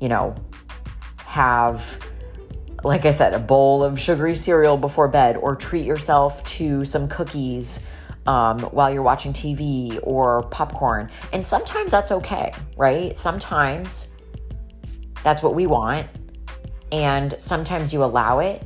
you 0.00 0.08
know, 0.08 0.34
have, 1.18 1.98
like 2.82 3.06
I 3.06 3.12
said, 3.12 3.32
a 3.32 3.38
bowl 3.38 3.84
of 3.84 3.98
sugary 3.98 4.34
cereal 4.34 4.76
before 4.76 5.06
bed 5.06 5.36
or 5.36 5.54
treat 5.54 5.86
yourself 5.86 6.42
to 6.56 6.84
some 6.84 7.08
cookies? 7.08 7.86
Um, 8.26 8.58
while 8.58 8.92
you're 8.92 9.04
watching 9.04 9.32
TV 9.32 10.00
or 10.02 10.42
popcorn. 10.50 11.12
And 11.32 11.46
sometimes 11.46 11.92
that's 11.92 12.10
okay, 12.10 12.52
right? 12.76 13.16
Sometimes 13.16 14.08
that's 15.22 15.44
what 15.44 15.54
we 15.54 15.68
want. 15.68 16.08
And 16.92 17.34
sometimes 17.38 17.92
you 17.92 18.04
allow 18.04 18.38
it 18.38 18.62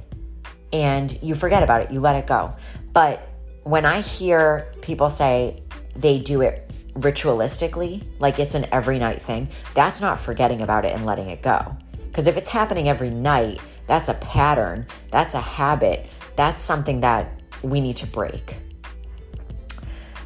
and 0.72 1.18
you 1.22 1.34
forget 1.34 1.62
about 1.62 1.82
it, 1.82 1.90
you 1.90 2.00
let 2.00 2.16
it 2.16 2.26
go. 2.26 2.54
But 2.92 3.28
when 3.64 3.84
I 3.84 4.00
hear 4.00 4.72
people 4.82 5.10
say 5.10 5.62
they 5.96 6.18
do 6.18 6.40
it 6.40 6.70
ritualistically, 6.94 8.06
like 8.18 8.38
it's 8.38 8.54
an 8.54 8.66
every 8.72 8.98
night 8.98 9.22
thing, 9.22 9.48
that's 9.74 10.00
not 10.00 10.18
forgetting 10.18 10.62
about 10.62 10.84
it 10.84 10.94
and 10.94 11.06
letting 11.06 11.30
it 11.30 11.42
go. 11.42 11.76
Because 12.06 12.26
if 12.26 12.36
it's 12.36 12.50
happening 12.50 12.88
every 12.88 13.10
night, 13.10 13.60
that's 13.86 14.08
a 14.08 14.14
pattern, 14.14 14.86
that's 15.10 15.34
a 15.34 15.40
habit, 15.40 16.06
that's 16.36 16.62
something 16.62 17.00
that 17.00 17.40
we 17.62 17.80
need 17.80 17.96
to 17.96 18.06
break. 18.06 18.56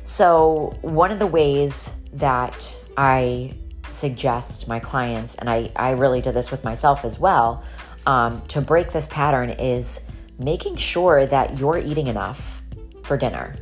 So, 0.02 0.76
one 0.82 1.10
of 1.10 1.18
the 1.18 1.26
ways 1.26 1.96
that 2.12 2.76
I 2.96 3.54
suggest 3.90 4.68
my 4.68 4.80
clients, 4.80 5.34
and 5.36 5.48
I, 5.48 5.72
I 5.76 5.92
really 5.92 6.20
did 6.20 6.34
this 6.34 6.50
with 6.50 6.62
myself 6.62 7.04
as 7.04 7.18
well, 7.18 7.64
um, 8.06 8.42
to 8.48 8.60
break 8.60 8.92
this 8.92 9.06
pattern 9.06 9.50
is 9.50 10.02
making 10.38 10.76
sure 10.76 11.26
that 11.26 11.58
you're 11.58 11.78
eating 11.78 12.06
enough 12.06 12.62
for 13.04 13.16
dinner. 13.16 13.56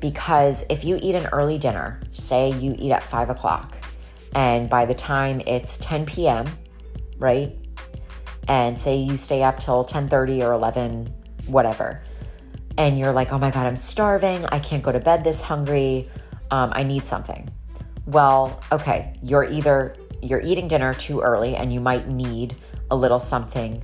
Because 0.00 0.64
if 0.68 0.84
you 0.84 0.98
eat 1.00 1.14
an 1.14 1.26
early 1.26 1.58
dinner, 1.58 2.00
say 2.12 2.52
you 2.52 2.74
eat 2.78 2.92
at 2.92 3.02
five 3.02 3.30
o'clock, 3.30 3.78
and 4.34 4.68
by 4.68 4.84
the 4.84 4.94
time 4.94 5.40
it's 5.46 5.78
10 5.78 6.06
p.m., 6.06 6.46
right? 7.18 7.56
And 8.48 8.78
say 8.78 8.96
you 8.96 9.16
stay 9.16 9.42
up 9.42 9.58
till 9.58 9.84
10:30 9.84 10.46
or 10.46 10.52
11, 10.52 11.12
whatever, 11.46 12.02
and 12.78 12.98
you're 12.98 13.12
like, 13.12 13.32
"Oh 13.32 13.38
my 13.38 13.50
god, 13.50 13.66
I'm 13.66 13.76
starving. 13.76 14.44
I 14.46 14.58
can't 14.60 14.82
go 14.82 14.92
to 14.92 15.00
bed 15.00 15.24
this 15.24 15.42
hungry. 15.42 16.08
Um, 16.50 16.70
I 16.74 16.82
need 16.82 17.06
something." 17.06 17.48
Well, 18.06 18.62
okay, 18.70 19.18
you're 19.22 19.44
either 19.44 19.96
you're 20.22 20.40
eating 20.40 20.68
dinner 20.68 20.94
too 20.94 21.20
early, 21.20 21.56
and 21.56 21.72
you 21.72 21.80
might 21.80 22.08
need 22.08 22.54
a 22.90 22.96
little 22.96 23.18
something 23.18 23.82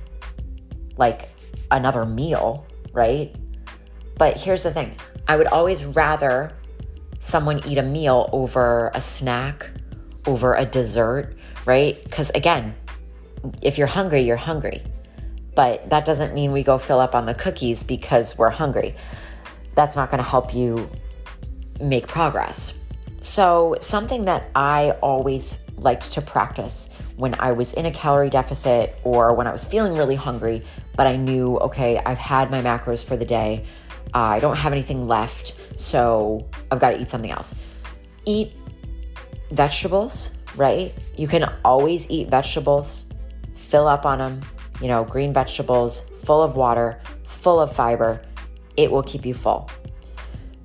like 0.97 1.29
another 1.71 2.05
meal, 2.05 2.65
right? 2.91 3.35
But 4.17 4.37
here's 4.37 4.63
the 4.63 4.71
thing 4.71 4.95
I 5.27 5.35
would 5.35 5.47
always 5.47 5.85
rather 5.85 6.55
someone 7.19 7.61
eat 7.65 7.77
a 7.77 7.83
meal 7.83 8.29
over 8.33 8.91
a 8.93 9.01
snack, 9.01 9.69
over 10.25 10.55
a 10.55 10.65
dessert, 10.65 11.35
right? 11.65 11.97
Because 12.03 12.29
again, 12.31 12.75
if 13.61 13.77
you're 13.77 13.87
hungry, 13.87 14.21
you're 14.21 14.35
hungry. 14.37 14.83
But 15.55 15.89
that 15.89 16.05
doesn't 16.05 16.33
mean 16.33 16.51
we 16.51 16.63
go 16.63 16.77
fill 16.77 16.99
up 16.99 17.15
on 17.15 17.25
the 17.25 17.33
cookies 17.33 17.83
because 17.83 18.37
we're 18.37 18.49
hungry. 18.49 18.95
That's 19.75 19.95
not 19.95 20.09
going 20.09 20.21
to 20.21 20.29
help 20.29 20.53
you 20.53 20.89
make 21.79 22.07
progress. 22.07 22.79
So, 23.21 23.77
something 23.79 24.25
that 24.25 24.49
I 24.55 24.91
always 25.01 25.63
liked 25.77 26.11
to 26.13 26.21
practice 26.21 26.89
when 27.15 27.35
I 27.39 27.51
was 27.51 27.73
in 27.73 27.85
a 27.85 27.91
calorie 27.91 28.29
deficit 28.29 28.95
or 29.03 29.33
when 29.33 29.47
I 29.47 29.51
was 29.51 29.63
feeling 29.63 29.95
really 29.95 30.15
hungry 30.15 30.63
but 30.95 31.07
I 31.07 31.15
knew, 31.15 31.57
okay, 31.59 32.01
I've 32.03 32.17
had 32.17 32.51
my 32.51 32.61
macros 32.61 33.03
for 33.03 33.17
the 33.17 33.25
day. 33.25 33.65
Uh, 34.13 34.19
I 34.19 34.39
don't 34.39 34.57
have 34.57 34.71
anything 34.71 35.07
left, 35.07 35.59
so 35.75 36.47
I've 36.71 36.79
got 36.79 36.91
to 36.91 37.01
eat 37.01 37.09
something 37.09 37.31
else. 37.31 37.55
Eat 38.25 38.53
vegetables, 39.51 40.31
right? 40.55 40.93
You 41.17 41.27
can 41.27 41.51
always 41.65 42.09
eat 42.11 42.29
vegetables, 42.29 43.09
fill 43.55 43.87
up 43.87 44.05
on 44.05 44.19
them, 44.19 44.41
you 44.81 44.87
know, 44.87 45.03
green 45.03 45.33
vegetables, 45.33 46.03
full 46.25 46.43
of 46.43 46.55
water, 46.55 47.01
full 47.25 47.59
of 47.59 47.75
fiber. 47.75 48.21
It 48.77 48.91
will 48.91 49.03
keep 49.03 49.25
you 49.25 49.33
full. 49.33 49.69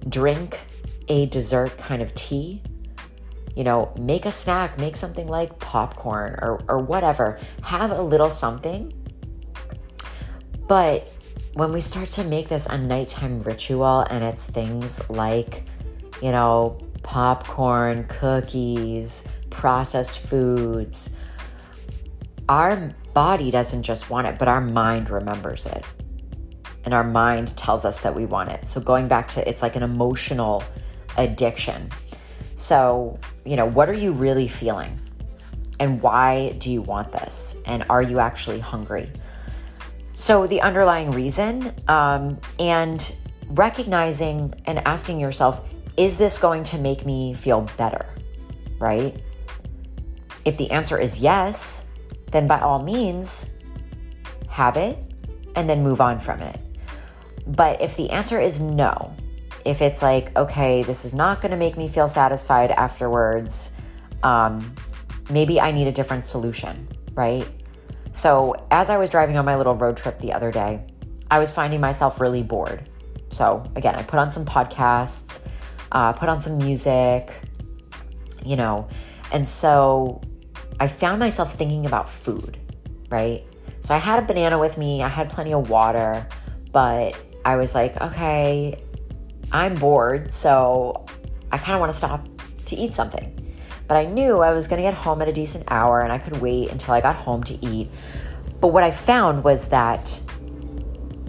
Drink 0.09 0.61
a 1.09 1.27
dessert 1.27 1.79
kind 1.79 2.03
of 2.03 2.15
tea. 2.15 2.63
You 3.59 3.65
know, 3.65 3.93
make 3.99 4.25
a 4.25 4.31
snack, 4.31 4.79
make 4.79 4.95
something 4.95 5.27
like 5.27 5.59
popcorn 5.59 6.39
or, 6.41 6.63
or 6.69 6.79
whatever. 6.79 7.41
Have 7.65 7.91
a 7.91 8.01
little 8.01 8.31
something. 8.31 8.93
But 10.69 11.13
when 11.55 11.73
we 11.73 11.81
start 11.81 12.09
to 12.11 12.23
make 12.23 12.47
this 12.47 12.67
a 12.67 12.79
nighttime 12.79 13.41
ritual 13.41 14.07
and 14.11 14.23
it's 14.23 14.47
things 14.47 15.01
like, 15.11 15.65
you 16.23 16.31
know, 16.31 16.79
popcorn, 17.03 18.05
cookies, 18.05 19.25
processed 19.51 20.21
foods, 20.21 21.11
our 22.49 22.95
body 23.13 23.51
doesn't 23.51 23.83
just 23.83 24.09
want 24.09 24.29
it, 24.29 24.39
but 24.39 24.47
our 24.47 24.61
mind 24.61 25.11
remembers 25.11 25.67
it. 25.67 25.85
And 26.85 26.95
our 26.95 27.03
mind 27.03 27.57
tells 27.57 27.85
us 27.85 27.99
that 28.03 28.15
we 28.15 28.25
want 28.25 28.51
it. 28.51 28.69
So 28.69 28.81
going 28.81 29.09
back 29.09 29.27
to 29.31 29.49
it's 29.49 29.63
like 29.63 29.75
an 29.75 29.83
emotional 29.83 30.63
addiction. 31.17 31.91
So, 32.55 33.19
you 33.49 33.57
know, 33.57 33.65
what 33.65 33.89
are 33.89 33.97
you 33.97 34.13
really 34.13 34.47
feeling? 34.47 35.01
And 35.81 36.03
why 36.03 36.51
do 36.59 36.71
you 36.71 36.83
want 36.83 37.13
this? 37.13 37.57
And 37.65 37.85
are 37.89 38.03
you 38.03 38.19
actually 38.19 38.61
hungry? 38.61 39.11
So, 40.13 40.47
the 40.47 40.61
underlying 40.61 41.13
reason 41.13 41.73
um, 41.89 42.39
and 42.59 43.15
recognizing 43.51 44.53
and 44.67 44.87
asking 44.87 45.19
yourself, 45.19 45.67
is 45.97 46.19
this 46.19 46.37
going 46.37 46.63
to 46.65 46.79
make 46.79 47.07
me 47.07 47.33
feel 47.33 47.63
better? 47.79 48.07
Right? 48.79 49.23
If 50.45 50.59
the 50.59 50.71
answer 50.71 50.99
is 50.99 51.21
yes, 51.21 51.87
then 52.33 52.47
by 52.47 52.61
all 52.61 52.83
means, 52.83 53.51
have 54.49 54.77
it 54.77 54.99
and 55.57 55.71
then 55.71 55.83
move 55.83 56.01
on 56.01 56.19
from 56.19 56.43
it. 56.43 56.61
But 57.47 57.81
if 57.81 57.97
the 57.97 58.11
answer 58.11 58.41
is 58.41 58.61
no, 58.61 59.15
if 59.65 59.83
it's 59.83 60.03
like, 60.03 60.37
okay, 60.37 60.83
this 60.83 61.05
is 61.05 61.15
not 61.15 61.41
going 61.41 61.51
to 61.51 61.57
make 61.57 61.77
me 61.77 61.89
feel 61.89 62.09
satisfied 62.09 62.71
afterwards, 62.71 63.77
um, 64.23 64.75
maybe 65.31 65.61
I 65.61 65.71
need 65.71 65.87
a 65.87 65.93
different 65.93 66.27
solution, 66.27 66.89
right? 67.15 67.47
So, 68.13 68.55
as 68.71 68.91
I 68.91 68.97
was 68.97 69.11
driving 69.11 69.37
on 69.37 69.45
my 69.45 69.57
little 69.57 69.75
road 69.75 69.97
trip 69.97 70.19
the 70.19 70.33
other 70.33 70.51
day, 70.51 70.87
I 71.31 71.39
was 71.39 71.53
finding 71.53 71.81
myself 71.81 72.21
really 72.21 72.43
bored. 72.43 72.89
So, 73.31 73.63
again, 73.77 73.95
I 73.95 74.03
put 74.03 74.19
on 74.19 74.31
some 74.31 74.45
podcasts, 74.45 75.47
uh, 75.93 76.13
put 76.13 76.29
on 76.29 76.41
some 76.41 76.59
music, 76.59 77.41
you 78.45 78.57
know, 78.57 78.89
and 79.33 79.49
so 79.49 80.23
I 80.81 80.87
found 80.87 81.19
myself 81.19 81.55
thinking 81.55 81.87
about 81.87 82.09
food, 82.09 82.59
right? 83.11 83.45
So 83.81 83.95
I 83.95 83.99
had 83.99 84.23
a 84.23 84.27
banana 84.27 84.59
with 84.59 84.79
me, 84.79 85.03
I 85.03 85.09
had 85.09 85.29
plenty 85.29 85.53
of 85.53 85.71
water, 85.71 86.27
but 86.73 87.17
I 87.45 87.57
was 87.57 87.75
like, 87.75 88.01
okay, 88.01 88.81
I'm 89.53 89.75
bored, 89.75 90.33
so 90.33 91.07
I 91.51 91.59
kind 91.59 91.75
of 91.75 91.81
want 91.81 91.91
to 91.91 91.97
stop 91.97 92.27
to 92.67 92.77
eat 92.77 92.95
something. 92.95 93.35
But 93.87 93.97
I 93.97 94.05
knew 94.05 94.41
I 94.41 94.53
was 94.53 94.69
going 94.69 94.83
to 94.83 94.83
get 94.83 94.95
home 94.95 95.23
at 95.23 95.29
a 95.29 95.33
decent 95.33 95.65
hour 95.69 96.03
and 96.03 96.13
I 96.13 96.19
could 96.19 96.41
wait 96.41 96.71
until 96.71 96.93
I 96.93 97.01
got 97.01 97.17
home 97.17 97.43
to 97.45 97.55
eat. 97.65 97.89
But 98.61 98.69
what 98.69 98.83
I 98.83 98.91
found 98.91 99.45
was 99.45 99.69
that 99.69 100.21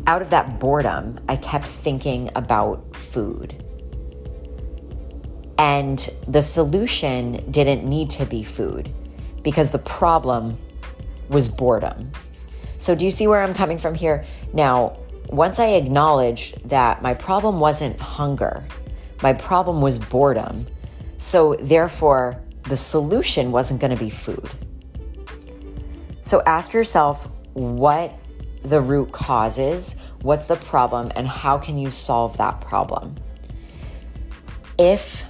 out 0.08 0.21
of 0.21 0.32
that 0.32 0.60
boredom, 0.60 1.19
I 1.29 1.38
kept 1.38 1.65
thinking 1.65 2.29
about 2.36 2.95
food. 2.95 3.63
And 5.58 5.99
the 6.27 6.41
solution 6.41 7.49
didn't 7.51 7.88
need 7.88 8.10
to 8.12 8.25
be 8.25 8.43
food 8.43 8.89
because 9.43 9.71
the 9.71 9.79
problem 9.79 10.58
was 11.29 11.47
boredom. 11.47 12.12
So, 12.77 12.95
do 12.95 13.05
you 13.05 13.12
see 13.12 13.27
where 13.27 13.41
I'm 13.41 13.53
coming 13.53 13.77
from 13.77 13.93
here? 13.93 14.25
Now, 14.53 14.97
once 15.30 15.60
I 15.60 15.68
acknowledged 15.68 16.70
that 16.70 17.02
my 17.02 17.13
problem 17.13 17.60
wasn't 17.60 18.00
hunger, 18.00 18.65
my 19.22 19.34
problem 19.34 19.82
was 19.82 20.00
boredom. 20.00 20.65
So, 21.18 21.56
therefore, 21.60 22.42
the 22.63 22.78
solution 22.78 23.52
wasn't 23.52 23.82
going 23.82 23.92
to 23.92 24.02
be 24.02 24.10
food. 24.10 24.50
So, 26.22 26.42
ask 26.46 26.74
yourself 26.74 27.28
what 27.54 28.18
the 28.63 28.82
root 28.82 29.12
cause 29.12 29.60
is, 29.60 29.96
what's 30.22 30.48
the 30.48 30.56
problem, 30.56 31.12
and 31.15 31.28
how 31.28 31.58
can 31.58 31.78
you 31.78 31.92
solve 31.92 32.38
that 32.38 32.62
problem? 32.62 33.15
If 34.78 35.26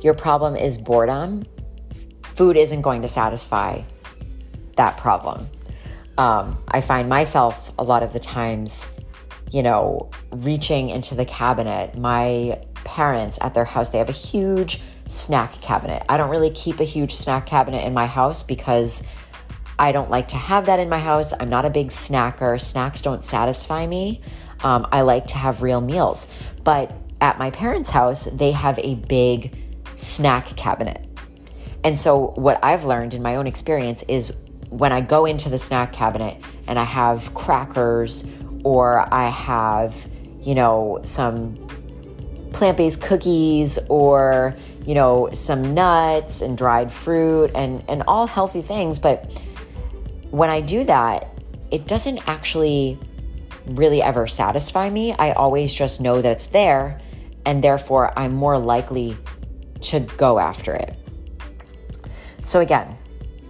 your 0.00 0.14
problem 0.14 0.56
is 0.56 0.78
boredom, 0.78 1.44
food 2.34 2.56
isn't 2.56 2.82
going 2.82 3.02
to 3.02 3.08
satisfy 3.08 3.82
that 4.76 4.96
problem. 4.98 5.46
Um, 6.16 6.58
I 6.68 6.80
find 6.80 7.08
myself 7.08 7.72
a 7.78 7.82
lot 7.82 8.02
of 8.02 8.12
the 8.12 8.18
times, 8.18 8.88
you 9.50 9.62
know, 9.62 10.10
reaching 10.30 10.90
into 10.90 11.14
the 11.14 11.24
cabinet. 11.24 11.96
My 11.96 12.60
parents 12.84 13.38
at 13.40 13.54
their 13.54 13.64
house, 13.64 13.90
they 13.90 13.98
have 13.98 14.08
a 14.08 14.12
huge 14.12 14.80
snack 15.08 15.60
cabinet. 15.60 16.04
I 16.08 16.16
don't 16.16 16.30
really 16.30 16.50
keep 16.50 16.80
a 16.80 16.84
huge 16.84 17.14
snack 17.14 17.46
cabinet 17.46 17.84
in 17.84 17.92
my 17.92 18.06
house 18.06 18.42
because 18.42 19.02
I 19.78 19.92
don't 19.92 20.10
like 20.10 20.28
to 20.28 20.36
have 20.36 20.66
that 20.66 20.78
in 20.78 20.88
my 20.88 20.98
house. 20.98 21.32
I'm 21.38 21.48
not 21.48 21.64
a 21.64 21.70
big 21.70 21.88
snacker. 21.88 22.60
Snacks 22.60 23.02
don't 23.02 23.24
satisfy 23.24 23.86
me. 23.86 24.20
Um, 24.62 24.86
I 24.92 25.00
like 25.00 25.28
to 25.28 25.38
have 25.38 25.62
real 25.62 25.80
meals. 25.80 26.32
But 26.62 26.92
at 27.20 27.38
my 27.38 27.50
parents' 27.50 27.90
house, 27.90 28.24
they 28.24 28.52
have 28.52 28.78
a 28.78 28.94
big 28.94 29.56
snack 29.96 30.56
cabinet. 30.56 31.06
And 31.82 31.98
so, 31.98 32.32
what 32.36 32.62
I've 32.62 32.84
learned 32.84 33.14
in 33.14 33.22
my 33.22 33.36
own 33.36 33.46
experience 33.46 34.04
is 34.06 34.36
when 34.68 34.92
I 34.92 35.00
go 35.00 35.24
into 35.24 35.48
the 35.48 35.58
snack 35.58 35.92
cabinet 35.92 36.42
and 36.66 36.78
I 36.78 36.84
have 36.84 37.32
crackers 37.34 38.22
or 38.64 39.12
I 39.12 39.28
have, 39.28 39.94
you 40.40 40.54
know, 40.54 41.00
some 41.04 41.56
plant 42.52 42.76
based 42.76 43.00
cookies 43.00 43.78
or, 43.88 44.56
you 44.84 44.94
know, 44.94 45.30
some 45.32 45.74
nuts 45.74 46.40
and 46.40 46.56
dried 46.56 46.90
fruit 46.90 47.50
and, 47.54 47.84
and 47.88 48.02
all 48.06 48.26
healthy 48.26 48.62
things. 48.62 48.98
But 48.98 49.44
when 50.30 50.50
I 50.50 50.60
do 50.60 50.84
that, 50.84 51.28
it 51.70 51.86
doesn't 51.86 52.28
actually 52.28 52.98
really 53.66 54.02
ever 54.02 54.26
satisfy 54.26 54.90
me. 54.90 55.12
I 55.12 55.32
always 55.32 55.72
just 55.72 56.00
know 56.00 56.20
that 56.20 56.32
it's 56.32 56.46
there, 56.46 57.00
and 57.46 57.62
therefore 57.62 58.18
I'm 58.18 58.34
more 58.34 58.58
likely 58.58 59.16
to 59.82 60.00
go 60.00 60.38
after 60.38 60.74
it. 60.74 60.96
So, 62.42 62.60
again, 62.60 62.96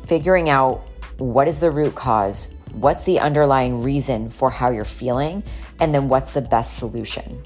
figuring 0.07 0.51
out 0.51 0.83
what 1.19 1.49
is 1.49 1.61
the 1.61 1.71
root 1.71 1.95
cause, 1.95 2.49
what's 2.73 3.05
the 3.05 3.21
underlying 3.21 3.83
reason 3.83 4.31
for 4.31 4.51
how 4.51 4.71
you're 4.71 4.85
feeling, 4.85 5.43
and 5.81 5.95
then 5.95 6.09
what's 6.09 6.33
the 6.33 6.43
best 6.43 6.79
solution. 6.79 7.43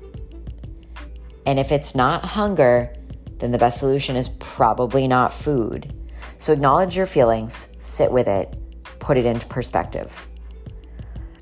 And 1.47 1.59
if 1.59 1.73
it's 1.73 1.95
not 1.95 2.25
hunger, 2.25 2.95
then 3.39 3.51
the 3.51 3.59
best 3.59 3.79
solution 3.79 4.17
is 4.17 4.29
probably 4.39 5.07
not 5.07 5.33
food. 5.33 5.93
So, 6.39 6.53
acknowledge 6.53 6.97
your 6.97 7.07
feelings, 7.07 7.75
sit 7.79 8.11
with 8.11 8.27
it, 8.27 8.57
put 8.99 9.17
it 9.17 9.27
into 9.27 9.47
perspective. 9.47 10.27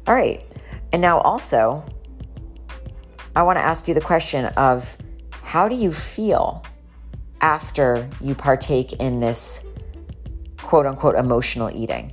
All 0.07 0.15
right. 0.15 0.45
And 0.93 1.01
now, 1.01 1.21
also, 1.21 1.85
I 3.35 3.43
want 3.43 3.57
to 3.59 3.63
ask 3.63 3.89
you 3.89 3.95
the 3.95 4.01
question 4.01 4.47
of 4.57 4.97
how 5.43 5.69
do 5.69 5.77
you 5.77 5.93
feel 5.93 6.65
after 7.41 8.09
you 8.21 8.35
partake 8.35 8.95
in 8.95 9.21
this 9.21 9.67
quote 10.59 10.87
unquote 10.87 11.15
emotional 11.15 11.71
eating? 11.71 12.13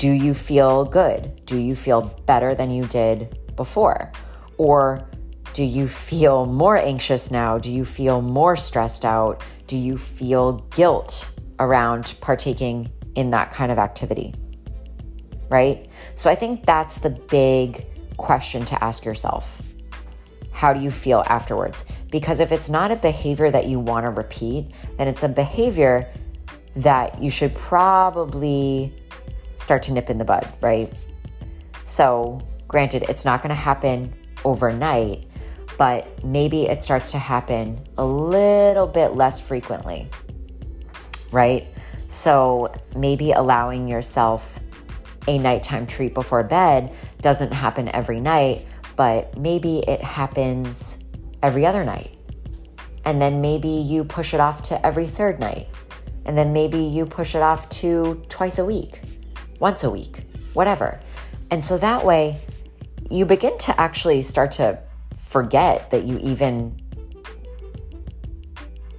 Do 0.00 0.10
you 0.12 0.32
feel 0.32 0.86
good? 0.86 1.44
Do 1.44 1.58
you 1.58 1.76
feel 1.76 2.00
better 2.24 2.54
than 2.54 2.70
you 2.70 2.84
did 2.84 3.38
before? 3.54 4.10
Or 4.56 5.06
do 5.52 5.62
you 5.62 5.88
feel 5.88 6.46
more 6.46 6.78
anxious 6.78 7.30
now? 7.30 7.58
Do 7.58 7.70
you 7.70 7.84
feel 7.84 8.22
more 8.22 8.56
stressed 8.56 9.04
out? 9.04 9.42
Do 9.66 9.76
you 9.76 9.98
feel 9.98 10.54
guilt 10.74 11.30
around 11.58 12.14
partaking 12.22 12.90
in 13.14 13.30
that 13.32 13.50
kind 13.50 13.70
of 13.70 13.78
activity? 13.78 14.34
Right? 15.50 15.90
So 16.14 16.30
I 16.30 16.34
think 16.34 16.64
that's 16.64 17.00
the 17.00 17.10
big 17.10 17.84
question 18.16 18.64
to 18.64 18.82
ask 18.82 19.04
yourself. 19.04 19.60
How 20.50 20.72
do 20.72 20.80
you 20.80 20.90
feel 20.90 21.24
afterwards? 21.26 21.84
Because 22.10 22.40
if 22.40 22.52
it's 22.52 22.70
not 22.70 22.90
a 22.90 22.96
behavior 22.96 23.50
that 23.50 23.66
you 23.66 23.78
want 23.78 24.06
to 24.06 24.10
repeat, 24.10 24.72
then 24.96 25.08
it's 25.08 25.24
a 25.24 25.28
behavior 25.28 26.10
that 26.76 27.20
you 27.20 27.28
should 27.28 27.54
probably 27.54 28.94
start 29.60 29.82
to 29.84 29.92
nip 29.92 30.10
in 30.10 30.18
the 30.18 30.24
bud, 30.24 30.48
right? 30.60 30.92
So, 31.84 32.40
granted, 32.66 33.04
it's 33.08 33.24
not 33.24 33.42
going 33.42 33.50
to 33.50 33.60
happen 33.60 34.14
overnight, 34.44 35.26
but 35.76 36.24
maybe 36.24 36.62
it 36.62 36.82
starts 36.82 37.12
to 37.12 37.18
happen 37.18 37.80
a 37.98 38.04
little 38.04 38.86
bit 38.86 39.14
less 39.14 39.40
frequently, 39.40 40.08
right? 41.30 41.66
So, 42.08 42.72
maybe 42.96 43.32
allowing 43.32 43.86
yourself 43.88 44.60
a 45.28 45.38
nighttime 45.38 45.86
treat 45.86 46.14
before 46.14 46.42
bed 46.42 46.94
doesn't 47.20 47.52
happen 47.52 47.88
every 47.94 48.20
night, 48.20 48.66
but 48.96 49.36
maybe 49.38 49.78
it 49.80 50.02
happens 50.02 51.04
every 51.42 51.66
other 51.66 51.84
night. 51.84 52.16
And 53.04 53.20
then 53.20 53.40
maybe 53.40 53.68
you 53.68 54.04
push 54.04 54.34
it 54.34 54.40
off 54.40 54.62
to 54.62 54.86
every 54.86 55.06
third 55.06 55.40
night. 55.40 55.68
And 56.26 56.36
then 56.36 56.52
maybe 56.52 56.78
you 56.78 57.06
push 57.06 57.34
it 57.34 57.42
off 57.42 57.68
to 57.80 58.22
twice 58.28 58.58
a 58.58 58.64
week, 58.64 59.00
once 59.60 59.84
a 59.84 59.90
week, 59.90 60.24
whatever. 60.54 61.00
And 61.50 61.62
so 61.62 61.78
that 61.78 62.04
way, 62.04 62.40
you 63.10 63.24
begin 63.24 63.56
to 63.58 63.80
actually 63.80 64.22
start 64.22 64.52
to 64.52 64.78
forget 65.16 65.90
that 65.90 66.04
you 66.04 66.18
even, 66.18 66.80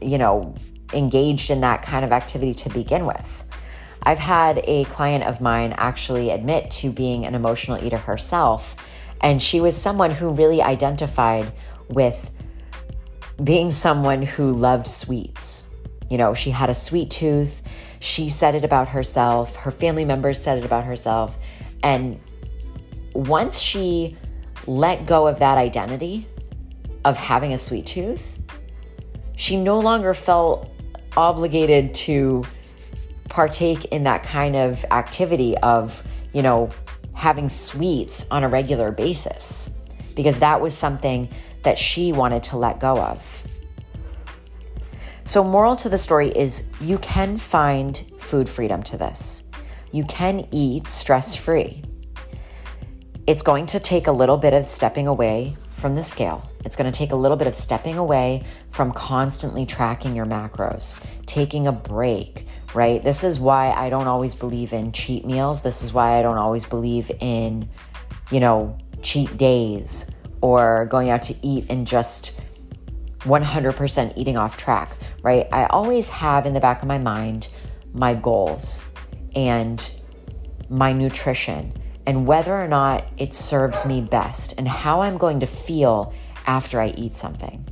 you 0.01 0.17
know, 0.17 0.55
engaged 0.93 1.49
in 1.49 1.61
that 1.61 1.81
kind 1.81 2.05
of 2.05 2.11
activity 2.11 2.53
to 2.53 2.69
begin 2.69 3.05
with. 3.05 3.45
I've 4.03 4.19
had 4.19 4.61
a 4.63 4.85
client 4.85 5.25
of 5.25 5.41
mine 5.41 5.73
actually 5.77 6.31
admit 6.31 6.71
to 6.71 6.91
being 6.91 7.25
an 7.25 7.35
emotional 7.35 7.83
eater 7.83 7.97
herself, 7.97 8.75
and 9.21 9.41
she 9.41 9.61
was 9.61 9.77
someone 9.77 10.11
who 10.11 10.29
really 10.29 10.61
identified 10.61 11.51
with 11.89 12.31
being 13.43 13.71
someone 13.71 14.23
who 14.23 14.53
loved 14.53 14.87
sweets. 14.87 15.67
You 16.09 16.17
know, 16.17 16.33
she 16.33 16.49
had 16.49 16.69
a 16.69 16.75
sweet 16.75 17.09
tooth. 17.09 17.61
She 18.01 18.27
said 18.29 18.55
it 18.55 18.65
about 18.65 18.89
herself. 18.89 19.55
Her 19.55 19.71
family 19.71 20.03
members 20.03 20.41
said 20.41 20.57
it 20.57 20.65
about 20.65 20.83
herself. 20.83 21.41
And 21.81 22.19
once 23.13 23.59
she 23.59 24.17
let 24.67 25.05
go 25.05 25.27
of 25.27 25.39
that 25.39 25.57
identity 25.57 26.27
of 27.05 27.17
having 27.17 27.53
a 27.53 27.57
sweet 27.57 27.85
tooth, 27.85 28.37
she 29.35 29.55
no 29.55 29.79
longer 29.79 30.13
felt 30.13 30.69
obligated 31.15 31.93
to 31.93 32.43
partake 33.29 33.85
in 33.85 34.03
that 34.03 34.23
kind 34.23 34.55
of 34.55 34.83
activity 34.91 35.57
of, 35.59 36.03
you 36.33 36.41
know, 36.41 36.69
having 37.13 37.49
sweets 37.49 38.25
on 38.31 38.43
a 38.43 38.49
regular 38.49 38.91
basis 38.91 39.69
because 40.15 40.39
that 40.39 40.59
was 40.59 40.75
something 40.75 41.29
that 41.63 41.77
she 41.77 42.11
wanted 42.11 42.43
to 42.43 42.57
let 42.57 42.79
go 42.79 42.97
of. 42.97 43.40
So, 45.23 45.43
moral 45.43 45.75
to 45.77 45.89
the 45.89 45.97
story 45.97 46.29
is 46.29 46.63
you 46.79 46.97
can 46.97 47.37
find 47.37 48.03
food 48.17 48.49
freedom 48.49 48.81
to 48.83 48.97
this. 48.97 49.43
You 49.91 50.03
can 50.05 50.47
eat 50.51 50.89
stress 50.89 51.35
free. 51.35 51.83
It's 53.27 53.43
going 53.43 53.67
to 53.67 53.79
take 53.79 54.07
a 54.07 54.11
little 54.11 54.37
bit 54.37 54.53
of 54.53 54.65
stepping 54.65 55.07
away 55.07 55.55
from 55.73 55.95
the 55.95 56.03
scale. 56.03 56.49
It's 56.65 56.75
going 56.75 56.91
to 56.91 56.97
take 56.97 57.11
a 57.11 57.15
little 57.15 57.37
bit 57.37 57.47
of 57.47 57.55
stepping 57.55 57.97
away 57.97 58.43
from 58.71 58.91
constantly 58.91 59.65
tracking 59.65 60.15
your 60.15 60.25
macros, 60.25 60.99
taking 61.25 61.67
a 61.67 61.71
break, 61.71 62.47
right? 62.73 63.03
This 63.03 63.23
is 63.23 63.39
why 63.39 63.71
I 63.71 63.89
don't 63.89 64.07
always 64.07 64.33
believe 64.33 64.73
in 64.73 64.91
cheat 64.91 65.25
meals. 65.25 65.61
This 65.61 65.83
is 65.83 65.93
why 65.93 66.17
I 66.17 66.21
don't 66.21 66.37
always 66.37 66.65
believe 66.65 67.11
in, 67.19 67.69
you 68.31 68.39
know, 68.39 68.77
cheat 69.01 69.37
days 69.37 70.09
or 70.41 70.85
going 70.85 71.09
out 71.09 71.21
to 71.23 71.35
eat 71.41 71.65
and 71.69 71.85
just 71.85 72.39
100% 73.23 74.13
eating 74.15 74.37
off 74.37 74.57
track, 74.57 74.95
right? 75.21 75.47
I 75.51 75.65
always 75.65 76.09
have 76.09 76.45
in 76.45 76.53
the 76.53 76.59
back 76.59 76.81
of 76.81 76.87
my 76.87 76.97
mind 76.97 77.49
my 77.93 78.13
goals 78.15 78.83
and 79.35 79.91
my 80.69 80.93
nutrition 80.93 81.73
and 82.05 82.25
whether 82.25 82.53
or 82.53 82.67
not 82.67 83.05
it 83.17 83.33
serves 83.33 83.85
me 83.85 84.01
best 84.01 84.53
and 84.57 84.67
how 84.67 85.01
I'm 85.01 85.17
going 85.17 85.39
to 85.41 85.45
feel 85.45 86.13
after 86.47 86.79
I 86.79 86.89
eat 86.89 87.17
something. 87.17 87.63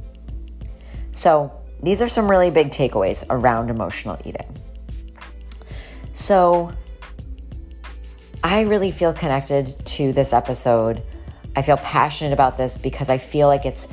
So, 1.11 1.51
these 1.81 2.01
are 2.01 2.09
some 2.09 2.29
really 2.29 2.51
big 2.51 2.69
takeaways 2.69 3.23
around 3.29 3.69
emotional 3.69 4.19
eating. 4.25 4.53
So, 6.11 6.71
I 8.43 8.61
really 8.61 8.91
feel 8.91 9.13
connected 9.13 9.67
to 9.85 10.13
this 10.13 10.33
episode. 10.33 11.01
I 11.55 11.61
feel 11.61 11.77
passionate 11.77 12.33
about 12.33 12.57
this 12.57 12.77
because 12.77 13.09
I 13.09 13.17
feel 13.17 13.47
like 13.47 13.65
it's 13.65 13.87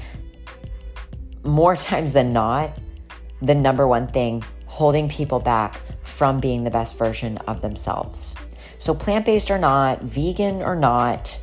more 1.47 1.77
times 1.91 2.13
than 2.13 2.33
not 2.33 2.73
the 3.43 3.55
number 3.55 3.87
one 3.87 4.09
thing 4.09 4.43
holding 4.67 5.09
people 5.09 5.41
back 5.41 5.81
from 6.03 6.39
being 6.39 6.65
the 6.65 6.71
best 6.71 6.99
version 6.99 7.39
of 7.49 7.63
themselves. 7.63 8.37
So, 8.79 8.95
plant 8.95 9.25
based 9.25 9.51
or 9.51 9.59
not, 9.59 10.03
vegan 10.03 10.63
or 10.63 10.77
not, 10.77 11.41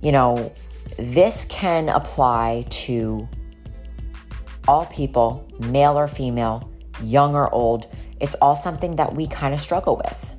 you 0.00 0.10
know, 0.10 0.52
this 0.98 1.44
can 1.44 1.88
apply 1.88 2.66
to 2.70 3.28
all 4.66 4.86
people, 4.86 5.46
male 5.60 5.96
or 5.98 6.08
female, 6.08 6.68
young 7.02 7.34
or 7.34 7.52
old. 7.54 7.86
It's 8.20 8.34
all 8.36 8.56
something 8.56 8.96
that 8.96 9.14
we 9.14 9.26
kind 9.26 9.54
of 9.54 9.60
struggle 9.60 9.96
with. 9.96 10.34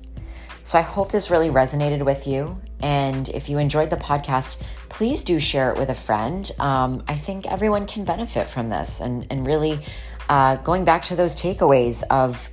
So, 0.63 0.78
I 0.78 0.82
hope 0.82 1.12
this 1.12 1.32
really 1.32 1.49
resonated 1.49 2.04
with 2.04 2.28
you. 2.28 2.60
And 2.84 3.30
if 3.30 3.50
you 3.50 3.58
enjoyed 3.58 3.89
the 3.89 3.96
podcast, 3.98 4.62
please 4.89 5.24
do 5.24 5.39
share 5.39 5.72
it 5.72 5.78
with 5.80 5.89
a 5.89 5.96
friend. 5.96 6.52
Um, 6.60 7.04
I 7.08 7.15
think 7.15 7.48
everyone 7.48 7.88
can 7.88 8.04
benefit 8.04 8.48
from 8.48 8.69
this 8.69 9.00
and, 9.00 9.26
and 9.30 9.48
really 9.48 9.80
uh, 10.28 10.58
going 10.58 10.84
back 10.84 11.02
to 11.04 11.15
those 11.15 11.34
takeaways 11.34 12.04
of 12.10 12.50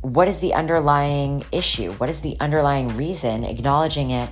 what 0.00 0.28
is 0.28 0.40
the 0.40 0.54
underlying 0.54 1.44
issue? 1.52 1.92
What 1.92 2.08
is 2.08 2.22
the 2.22 2.36
underlying 2.40 2.96
reason? 2.96 3.44
Acknowledging 3.44 4.10
it, 4.10 4.30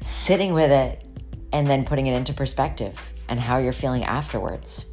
sitting 0.00 0.52
with 0.52 0.72
it, 0.72 1.04
and 1.52 1.66
then 1.66 1.84
putting 1.84 2.08
it 2.08 2.14
into 2.14 2.32
perspective 2.32 3.00
and 3.28 3.38
how 3.38 3.58
you're 3.58 3.72
feeling 3.72 4.04
afterwards. 4.04 4.86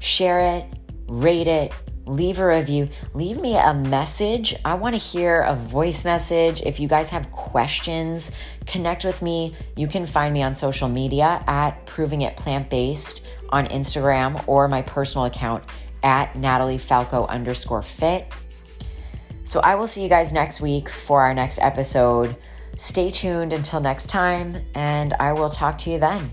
Share 0.00 0.40
it, 0.56 0.64
rate 1.08 1.46
it, 1.46 1.72
leave 2.06 2.38
a 2.38 2.46
review, 2.46 2.88
leave 3.14 3.40
me 3.40 3.56
a 3.56 3.74
message. 3.74 4.54
I 4.64 4.74
want 4.74 4.94
to 4.94 4.98
hear 4.98 5.42
a 5.42 5.54
voice 5.54 6.04
message. 6.04 6.62
If 6.62 6.80
you 6.80 6.88
guys 6.88 7.08
have 7.10 7.30
questions, 7.32 8.30
connect 8.64 9.04
with 9.04 9.20
me. 9.22 9.54
You 9.76 9.88
can 9.88 10.06
find 10.06 10.32
me 10.32 10.42
on 10.42 10.54
social 10.54 10.88
media 10.88 11.42
at 11.46 11.84
Proving 11.86 12.22
It 12.22 12.36
Plant 12.36 12.70
Based 12.70 13.22
on 13.50 13.66
Instagram 13.66 14.46
or 14.48 14.68
my 14.68 14.82
personal 14.82 15.26
account 15.26 15.64
at 16.02 16.36
Natalie 16.36 16.78
Falco 16.78 17.26
underscore 17.26 17.82
fit. 17.82 18.32
So 19.44 19.60
I 19.60 19.74
will 19.74 19.86
see 19.86 20.02
you 20.02 20.08
guys 20.08 20.32
next 20.32 20.60
week 20.60 20.88
for 20.88 21.20
our 21.22 21.34
next 21.34 21.58
episode. 21.58 22.36
Stay 22.76 23.10
tuned 23.10 23.52
until 23.52 23.80
next 23.80 24.08
time, 24.08 24.64
and 24.74 25.14
I 25.14 25.32
will 25.32 25.48
talk 25.48 25.78
to 25.78 25.90
you 25.90 25.98
then. 25.98 26.30